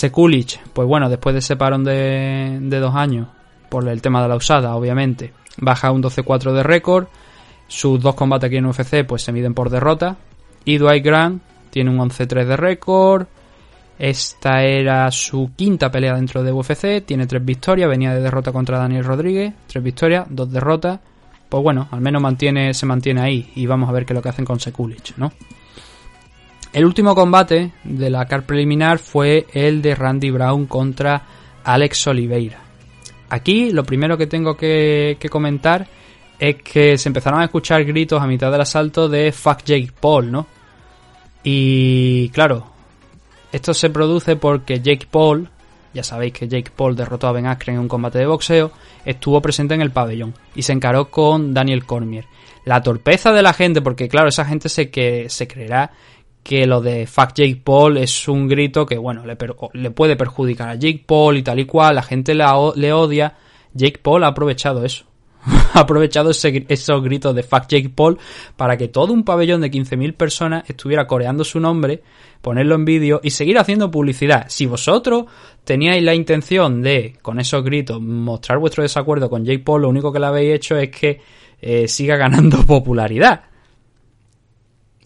[0.73, 3.27] pues bueno, después de ese parón de, de dos años,
[3.69, 7.07] por el tema de la usada, obviamente, baja un 12-4 de récord.
[7.67, 10.17] Sus dos combates aquí en UFC pues se miden por derrota.
[10.63, 13.27] Y Dwight Grant tiene un 11-3 de récord.
[13.97, 17.05] Esta era su quinta pelea dentro de UFC.
[17.05, 17.89] Tiene tres victorias.
[17.89, 19.53] Venía de derrota contra Daniel Rodríguez.
[19.67, 20.99] Tres victorias, dos derrotas.
[21.49, 23.51] Pues bueno, al menos mantiene, se mantiene ahí.
[23.55, 25.31] Y vamos a ver qué es lo que hacen con Sekulic, ¿no?
[26.76, 31.21] El último combate de la car preliminar fue el de Randy Brown contra
[31.63, 32.59] Alex Oliveira.
[33.30, 35.88] Aquí lo primero que tengo que, que comentar
[36.38, 40.30] es que se empezaron a escuchar gritos a mitad del asalto de Fuck Jake Paul,
[40.30, 40.47] ¿no?
[41.45, 42.67] Y claro,
[43.53, 45.47] esto se produce porque Jake Paul,
[45.93, 48.73] ya sabéis que Jake Paul derrotó a Ben Askren en un combate de boxeo,
[49.05, 52.26] estuvo presente en el pabellón y se encaró con Daniel Cormier.
[52.65, 55.91] La torpeza de la gente, porque claro, esa gente se, que, se creerá
[56.45, 59.35] que lo de Fuck Jake Paul es un grito que, bueno, le,
[59.73, 63.35] le puede perjudicar a Jake Paul y tal y cual, la gente le odia.
[63.73, 65.05] Jake Paul ha aprovechado eso.
[65.73, 68.19] ha aprovechado ese esos gritos de Fuck Jake Paul
[68.55, 72.03] para que todo un pabellón de 15.000 personas estuviera coreando su nombre,
[72.43, 74.45] ponerlo en vídeo y seguir haciendo publicidad.
[74.47, 75.25] Si vosotros
[75.63, 80.13] teníais la intención de, con esos gritos, mostrar vuestro desacuerdo con Jake Paul, lo único
[80.13, 81.19] que le habéis hecho es que
[81.59, 83.54] eh, siga ganando popularidad.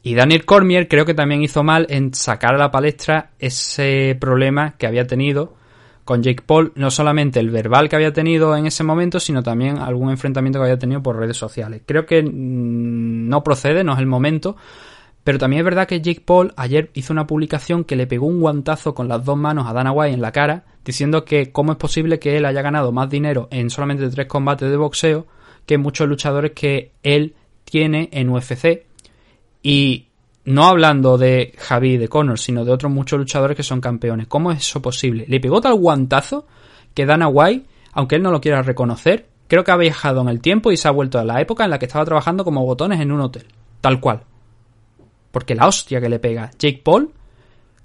[0.01, 4.75] Y Daniel Cormier creo que también hizo mal en sacar a la palestra ese problema
[4.77, 5.55] que había tenido
[6.05, 9.77] con Jake Paul, no solamente el verbal que había tenido en ese momento, sino también
[9.77, 11.83] algún enfrentamiento que había tenido por redes sociales.
[11.85, 14.55] Creo que mm, no procede, no es el momento,
[15.23, 18.39] pero también es verdad que Jake Paul ayer hizo una publicación que le pegó un
[18.39, 21.77] guantazo con las dos manos a Dana White en la cara, diciendo que cómo es
[21.77, 25.27] posible que él haya ganado más dinero en solamente tres combates de boxeo
[25.67, 27.35] que muchos luchadores que él
[27.65, 28.88] tiene en UFC
[29.61, 30.07] y
[30.45, 34.27] no hablando de Javi y de Connor, sino de otros muchos luchadores que son campeones.
[34.27, 35.25] ¿Cómo es eso posible?
[35.27, 36.47] Le pegó tal guantazo
[36.93, 40.41] que Dana White, aunque él no lo quiera reconocer, creo que ha viajado en el
[40.41, 42.99] tiempo y se ha vuelto a la época en la que estaba trabajando como botones
[42.99, 43.45] en un hotel.
[43.81, 44.23] Tal cual.
[45.31, 47.11] Porque la hostia que le pega Jake Paul,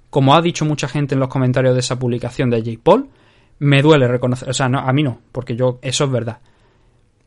[0.09, 3.09] como ha dicho mucha gente en los comentarios de esa publicación de Jake Paul,
[3.59, 4.49] me duele reconocer.
[4.49, 6.39] O sea, no, a mí no, porque yo, eso es verdad.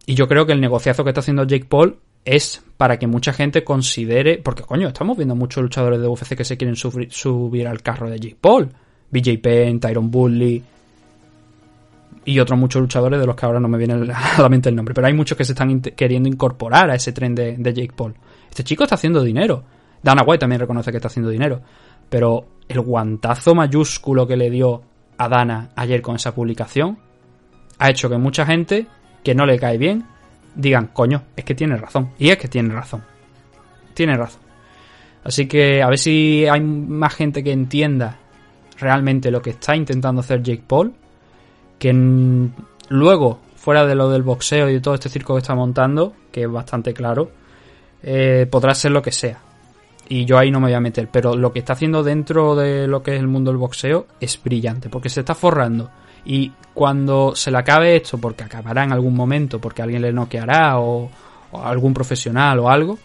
[0.06, 1.98] Y yo creo que el negociazo que está haciendo Jake Paul
[2.34, 4.38] es para que mucha gente considere.
[4.38, 8.10] Porque, coño, estamos viendo muchos luchadores de UFC que se quieren sufrir- subir al carro
[8.10, 8.68] de Jake Paul.
[9.10, 10.62] BJ Penn, Tyron Woodley.
[12.24, 14.76] Y otros muchos luchadores de los que ahora no me viene a la mente el
[14.76, 14.94] nombre.
[14.94, 18.14] Pero hay muchos que se están queriendo incorporar a ese tren de, de Jake Paul.
[18.50, 19.64] Este chico está haciendo dinero.
[20.02, 21.62] Dana White también reconoce que está haciendo dinero.
[22.10, 24.82] Pero el guantazo mayúsculo que le dio
[25.16, 26.98] a Dana ayer con esa publicación
[27.78, 28.86] ha hecho que mucha gente
[29.24, 30.04] que no le cae bien
[30.54, 32.10] digan, coño, es que tiene razón.
[32.18, 33.02] Y es que tiene razón.
[33.94, 34.40] Tiene razón.
[35.24, 38.18] Así que a ver si hay más gente que entienda
[38.78, 40.94] realmente lo que está intentando hacer Jake Paul.
[41.78, 41.92] Que
[42.88, 46.42] luego, fuera de lo del boxeo y de todo este circo que está montando, que
[46.42, 47.30] es bastante claro,
[48.02, 49.38] eh, podrá ser lo que sea.
[50.08, 51.08] Y yo ahí no me voy a meter.
[51.12, 54.42] Pero lo que está haciendo dentro de lo que es el mundo del boxeo es
[54.42, 54.88] brillante.
[54.88, 55.90] Porque se está forrando.
[56.24, 60.78] Y cuando se le acabe esto, porque acabará en algún momento, porque alguien le noqueará
[60.78, 61.10] o,
[61.52, 62.98] algún profesional o algo,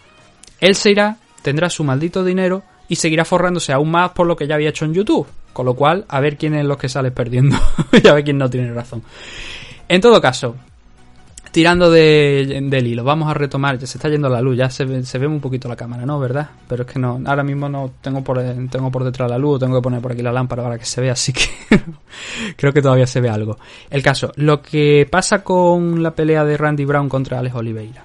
[0.60, 4.48] él se irá, tendrá su maldito dinero y seguirá forrándose aún más por lo que
[4.48, 5.28] ya había hecho en YouTube.
[5.54, 7.58] Con lo cual, a ver quién es los que sale perdiendo
[8.04, 9.04] y a ver quién no tiene razón.
[9.88, 10.56] En todo caso,
[11.54, 15.04] tirando de, del hilo, vamos a retomar, ya se está yendo la luz, ya se
[15.04, 16.20] se ve un poquito la cámara, ¿no?
[16.20, 16.50] ¿Verdad?
[16.68, 18.42] Pero es que no, ahora mismo no tengo por,
[18.72, 21.00] tengo por detrás la luz, tengo que poner por aquí la lámpara para que se
[21.00, 21.46] vea, así que
[22.58, 23.60] creo que todavía se ve algo.
[23.92, 28.04] El caso, lo que pasa con la pelea de Randy Brown contra Alex Oliveira.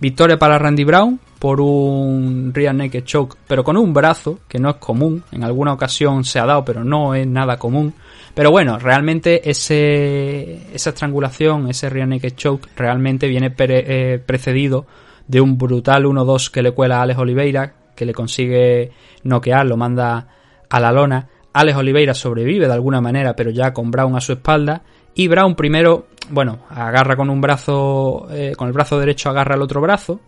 [0.00, 4.70] Victoria para Randy Brown por un rear naked choke, pero con un brazo, que no
[4.70, 5.22] es común.
[5.30, 7.94] En alguna ocasión se ha dado, pero no es nada común.
[8.34, 14.86] Pero bueno, realmente ese, esa estrangulación, ese rear naked choke, realmente viene pre- eh, precedido
[15.28, 18.90] de un brutal 1-2 que le cuela a Alex Oliveira, que le consigue
[19.24, 20.28] noquear, lo manda
[20.70, 21.28] a la lona.
[21.52, 24.82] Alex Oliveira sobrevive de alguna manera, pero ya con Brown a su espalda.
[25.14, 29.62] Y Brown primero, bueno, agarra con un brazo, eh, con el brazo derecho agarra el
[29.62, 30.20] otro brazo.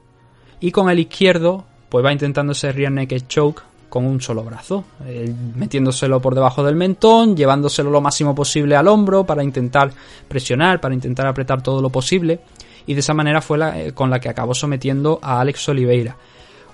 [0.60, 3.62] Y con el izquierdo, pues va intentando ese rear naked choke
[3.94, 8.88] con un solo brazo, eh, metiéndoselo por debajo del mentón, llevándoselo lo máximo posible al
[8.88, 9.92] hombro para intentar
[10.26, 12.40] presionar, para intentar apretar todo lo posible.
[12.86, 16.16] Y de esa manera fue la, eh, con la que acabó sometiendo a Alex Oliveira.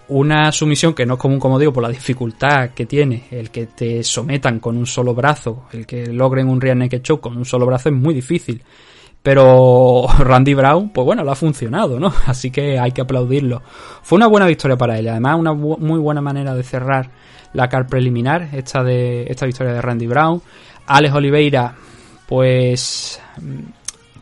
[0.08, 3.66] una sumisión que no es común, como digo, por la dificultad que tiene el que
[3.66, 7.44] te sometan con un solo brazo, el que logren un rear naked choke con un
[7.44, 8.62] solo brazo es muy difícil.
[9.22, 12.12] Pero Randy Brown, pues bueno, lo ha funcionado, ¿no?
[12.26, 13.62] Así que hay que aplaudirlo.
[14.02, 17.10] Fue una buena victoria para él, además una muy buena manera de cerrar
[17.52, 20.40] la car preliminar, esta de esta victoria de Randy Brown.
[20.86, 21.74] Alex Oliveira,
[22.26, 23.20] pues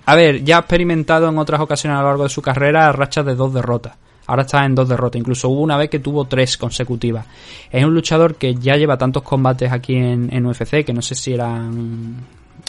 [0.08, 3.26] a ver, ya ha experimentado en otras ocasiones a lo largo de su carrera rachas
[3.26, 3.94] de dos derrotas.
[4.26, 5.20] Ahora está en dos derrotas.
[5.20, 7.26] Incluso hubo una vez que tuvo tres consecutivas.
[7.70, 11.14] Es un luchador que ya lleva tantos combates aquí en, en UFC que no sé
[11.14, 12.16] si eran.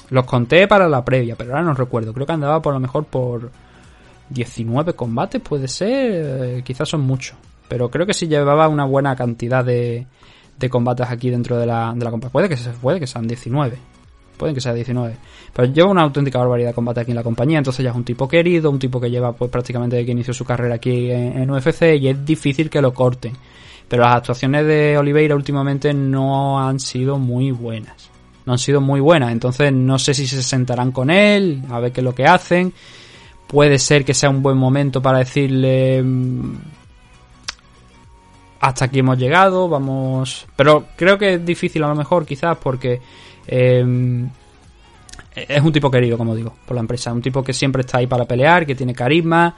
[0.10, 2.14] Los conté para la previa, pero ahora no recuerdo.
[2.14, 3.52] Creo que andaba por lo mejor por
[4.30, 5.90] 19 combates, puede ser.
[6.58, 7.38] eh, quizás son muchos.
[7.68, 10.08] Pero creo que sí llevaba una buena cantidad de,
[10.58, 12.30] de combates aquí dentro de la, compañía.
[12.32, 13.78] Puede que, se, puede que sean 19.
[14.38, 15.16] Pueden que sea 19.
[15.54, 17.60] Pero lleva una auténtica barbaridad de combate aquí en la compañía.
[17.60, 20.34] Entonces ya es un tipo querido, un tipo que lleva pues prácticamente desde que inició
[20.34, 23.34] su carrera aquí en, en UFC y es difícil que lo corten.
[23.88, 28.09] Pero las actuaciones de Oliveira últimamente no han sido muy buenas.
[28.54, 29.32] Han sido muy buenas.
[29.32, 32.74] Entonces no sé si se sentarán con él, a ver qué es lo que hacen.
[33.48, 36.58] Puede ser que sea un buen momento para decirle mm,
[38.60, 40.46] hasta aquí hemos llegado, vamos...
[40.56, 43.02] Pero creo que es difícil a lo mejor quizás porque
[43.48, 44.28] eh,
[45.36, 47.14] es un tipo querido, como digo, por la empresa.
[47.14, 49.56] Un tipo que siempre está ahí para pelear, que tiene carisma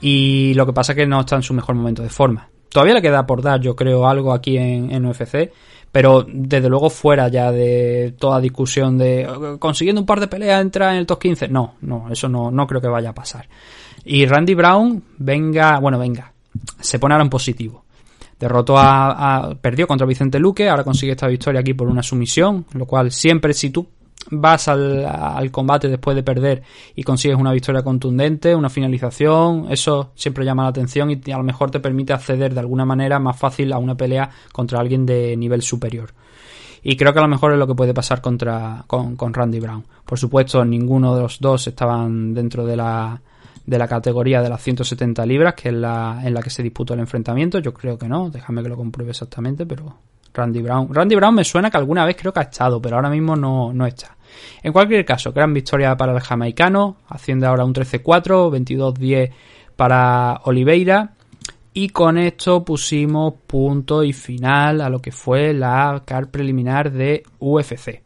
[0.00, 2.48] y lo que pasa es que no está en su mejor momento de forma.
[2.68, 5.50] Todavía le queda por dar, yo creo, algo aquí en, en UFC,
[5.94, 10.90] pero desde luego fuera ya de toda discusión de consiguiendo un par de peleas entra
[10.90, 11.46] en el top 15.
[11.46, 13.48] No, no, eso no, no creo que vaya a pasar.
[14.04, 16.32] Y Randy Brown, venga, bueno, venga,
[16.80, 17.84] se pone ahora en positivo.
[18.40, 22.66] Derrotó a, a- perdió contra Vicente Luque, ahora consigue esta victoria aquí por una sumisión,
[22.74, 23.86] lo cual siempre si tú
[24.30, 26.62] vas al, combate después de perder
[26.94, 31.44] y consigues una victoria contundente, una finalización, eso siempre llama la atención y a lo
[31.44, 35.36] mejor te permite acceder de alguna manera más fácil a una pelea contra alguien de
[35.36, 36.10] nivel superior.
[36.82, 39.58] Y creo que a lo mejor es lo que puede pasar contra con, con Randy
[39.58, 39.84] Brown.
[40.04, 43.22] Por supuesto, ninguno de los dos estaban dentro de la,
[43.64, 46.92] de la categoría de las 170 libras, que es la en la que se disputó
[46.92, 47.58] el enfrentamiento.
[47.58, 49.96] Yo creo que no, déjame que lo compruebe exactamente, pero
[50.34, 50.92] Randy Brown.
[50.92, 53.72] Randy Brown me suena que alguna vez creo que ha estado, pero ahora mismo no,
[53.72, 54.16] no está.
[54.62, 59.30] En cualquier caso, gran victoria para el jamaicano, haciendo ahora un 13-4, 22-10
[59.76, 61.12] para Oliveira.
[61.72, 67.24] Y con esto pusimos punto y final a lo que fue la car preliminar de
[67.40, 68.02] UFC.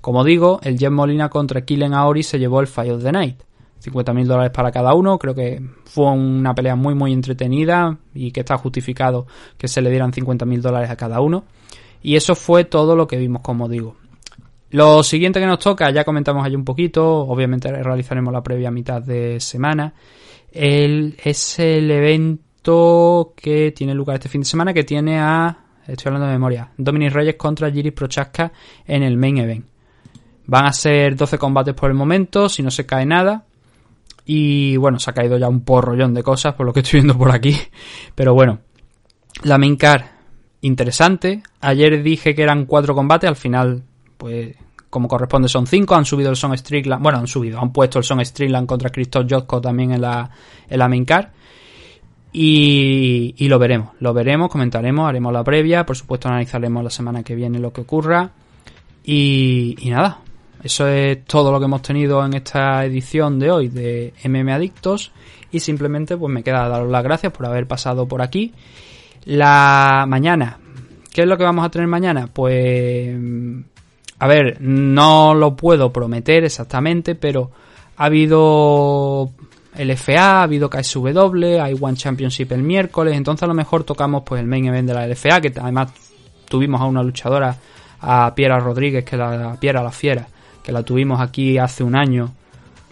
[0.00, 3.40] Como digo, el Jet Molina contra Killen Aori se llevó el Fight of the Night.
[3.80, 5.18] 50.000 dólares para cada uno.
[5.18, 9.26] Creo que fue una pelea muy, muy entretenida y que está justificado
[9.56, 11.44] que se le dieran 50.000 dólares a cada uno.
[12.02, 13.96] Y eso fue todo lo que vimos, como digo.
[14.70, 19.02] Lo siguiente que nos toca, ya comentamos allí un poquito, obviamente realizaremos la previa mitad
[19.02, 19.92] de semana.
[20.50, 26.08] El, es el evento que tiene lugar este fin de semana, que tiene a, estoy
[26.08, 28.50] hablando de memoria, Dominic Reyes contra Giris Prochaska
[28.86, 29.66] en el main event.
[30.46, 33.44] Van a ser 12 combates por el momento, si no se cae nada.
[34.24, 37.18] Y bueno, se ha caído ya un porrollón de cosas por lo que estoy viendo
[37.18, 37.56] por aquí.
[38.14, 38.60] Pero bueno,
[39.42, 40.11] la main car
[40.62, 41.42] interesante.
[41.60, 43.82] Ayer dije que eran cuatro combates, al final,
[44.16, 44.56] pues
[44.88, 45.94] como corresponde son cinco.
[45.94, 49.26] Han subido el Son Strickland, bueno, han subido, han puesto el Son Strickland contra Christoph
[49.28, 50.30] Jotko también en la,
[50.68, 51.32] en la main car.
[52.32, 57.22] Y, y lo veremos, lo veremos, comentaremos, haremos la previa, por supuesto analizaremos la semana
[57.22, 58.30] que viene lo que ocurra.
[59.04, 60.20] Y, y nada,
[60.62, 65.10] eso es todo lo que hemos tenido en esta edición de hoy de MM Adictos.
[65.50, 68.52] Y simplemente pues me queda daros las gracias por haber pasado por aquí.
[69.24, 70.58] La mañana,
[71.12, 72.28] ¿qué es lo que vamos a tener mañana?
[72.32, 73.16] Pues
[74.18, 77.50] a ver, no lo puedo prometer exactamente, pero
[77.96, 79.30] ha habido
[79.76, 84.40] LFA, ha habido KSW, hay One Championship el miércoles, entonces a lo mejor tocamos pues
[84.40, 85.92] el main event de la LFA, que además
[86.48, 87.56] tuvimos a una luchadora,
[88.00, 90.26] a Piera Rodríguez, que la Piera la Fiera,
[90.62, 92.32] que la tuvimos aquí hace un año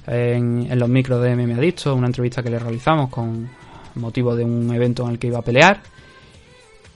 [0.06, 3.48] en, los micros de MM Adicto, una entrevista que le realizamos con
[3.96, 5.80] motivo de un evento en el que iba a pelear.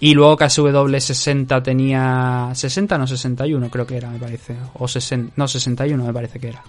[0.01, 5.32] Y luego KSW 60 tenía 60, no 61 creo que era, me parece, o 60,
[5.36, 6.62] no 61 me parece que era.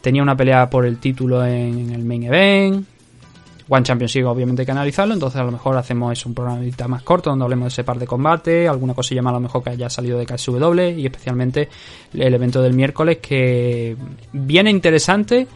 [0.00, 2.86] Tenía una pelea por el título en el main event.
[3.70, 7.02] One Championship obviamente hay que analizarlo, entonces a lo mejor hacemos eso, un programita más
[7.02, 9.70] corto donde hablemos de ese par de combate, alguna cosilla más a lo mejor que
[9.70, 11.68] haya salido de KSW y especialmente
[12.14, 13.94] el evento del miércoles que
[14.32, 15.46] viene interesante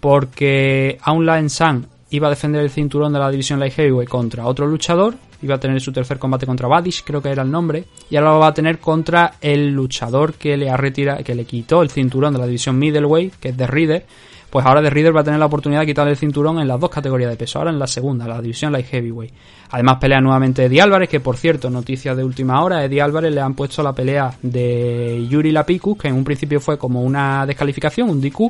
[0.00, 4.66] porque Aung San iba a defender el cinturón de la división Light Heavyweight contra otro
[4.66, 8.16] luchador, iba a tener su tercer combate contra Badish, creo que era el nombre, y
[8.16, 11.82] ahora lo va a tener contra el luchador que le ha retirado, que le quitó
[11.82, 14.06] el cinturón de la división Middleweight, que es de Reader,
[14.50, 16.80] pues ahora The Reader va a tener la oportunidad de quitarle el cinturón en las
[16.80, 19.32] dos categorías de peso, ahora en la segunda, la división light heavyweight.
[19.70, 23.42] Además pelea nuevamente Eddie Álvarez, que por cierto, noticias de última hora, Eddie Álvarez le
[23.42, 28.08] han puesto la pelea de Yuri Lapicus, que en un principio fue como una descalificación,
[28.08, 28.40] un DQ,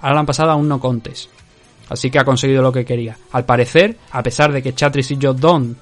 [0.00, 1.30] ahora la han pasado a un no contest.
[1.88, 3.16] Así que ha conseguido lo que quería.
[3.32, 5.74] Al parecer, a pesar de que Chatris y mm,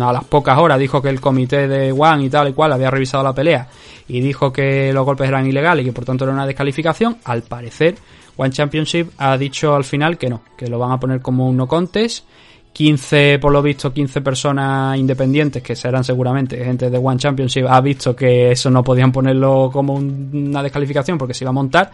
[0.00, 2.90] a las pocas horas dijo que el comité de One y tal y cual había
[2.90, 3.68] revisado la pelea
[4.08, 7.42] y dijo que los golpes eran ilegales y que por tanto era una descalificación, al
[7.42, 7.94] parecer
[8.36, 11.56] One Championship ha dicho al final que no, que lo van a poner como un
[11.56, 12.24] no contest.
[12.72, 17.82] 15, por lo visto, 15 personas independientes, que serán seguramente gente de One Championship, ha
[17.82, 21.90] visto que eso no podían ponerlo como un- una descalificación porque se iba a montar.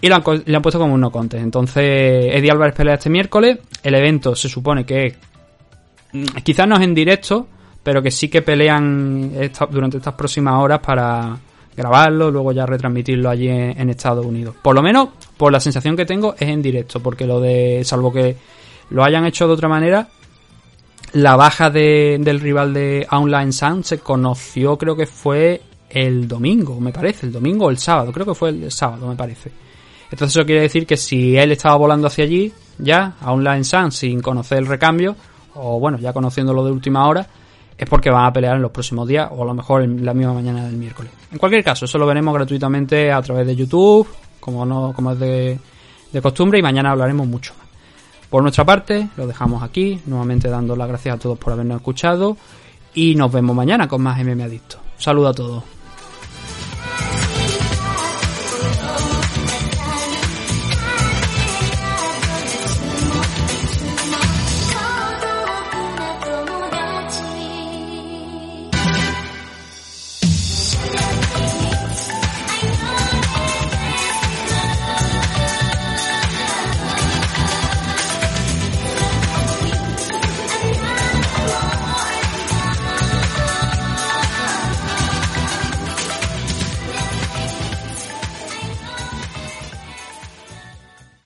[0.00, 0.22] Y lo han,
[0.54, 1.42] han puesto como un no contest.
[1.42, 1.82] Entonces,
[2.32, 3.58] Eddie Álvarez pelea este miércoles.
[3.82, 5.18] El evento se supone que es mm,
[6.42, 7.46] quizás no es en directo,
[7.82, 11.36] pero que sí que pelean esta- durante estas próximas horas para
[11.76, 14.56] grabarlo, luego ya retransmitirlo allí en, Estados Unidos.
[14.60, 18.12] Por lo menos, por la sensación que tengo, es en directo, porque lo de, salvo
[18.12, 18.36] que
[18.90, 20.08] lo hayan hecho de otra manera,
[21.12, 26.80] la baja de- del rival de Online Sound se conoció, creo que fue el domingo,
[26.80, 29.50] me parece, el domingo o el sábado, creo que fue el sábado, me parece.
[30.10, 33.92] Entonces eso quiere decir que si él estaba volando hacia allí, ya, a Online Sun,
[33.92, 35.16] sin conocer el recambio,
[35.58, 37.26] o bueno, ya conociéndolo de última hora,
[37.76, 40.12] es porque van a pelear en los próximos días, o a lo mejor en la
[40.12, 41.12] misma mañana del miércoles.
[41.30, 44.08] En cualquier caso, eso lo veremos gratuitamente a través de YouTube,
[44.40, 45.60] como no, como es de,
[46.20, 47.68] costumbre, y mañana hablaremos mucho más.
[48.28, 52.36] Por nuestra parte, lo dejamos aquí, nuevamente dando las gracias a todos por habernos escuchado,
[52.94, 54.78] y nos vemos mañana con más MM Adicto.
[54.96, 55.77] Un saludo a todos.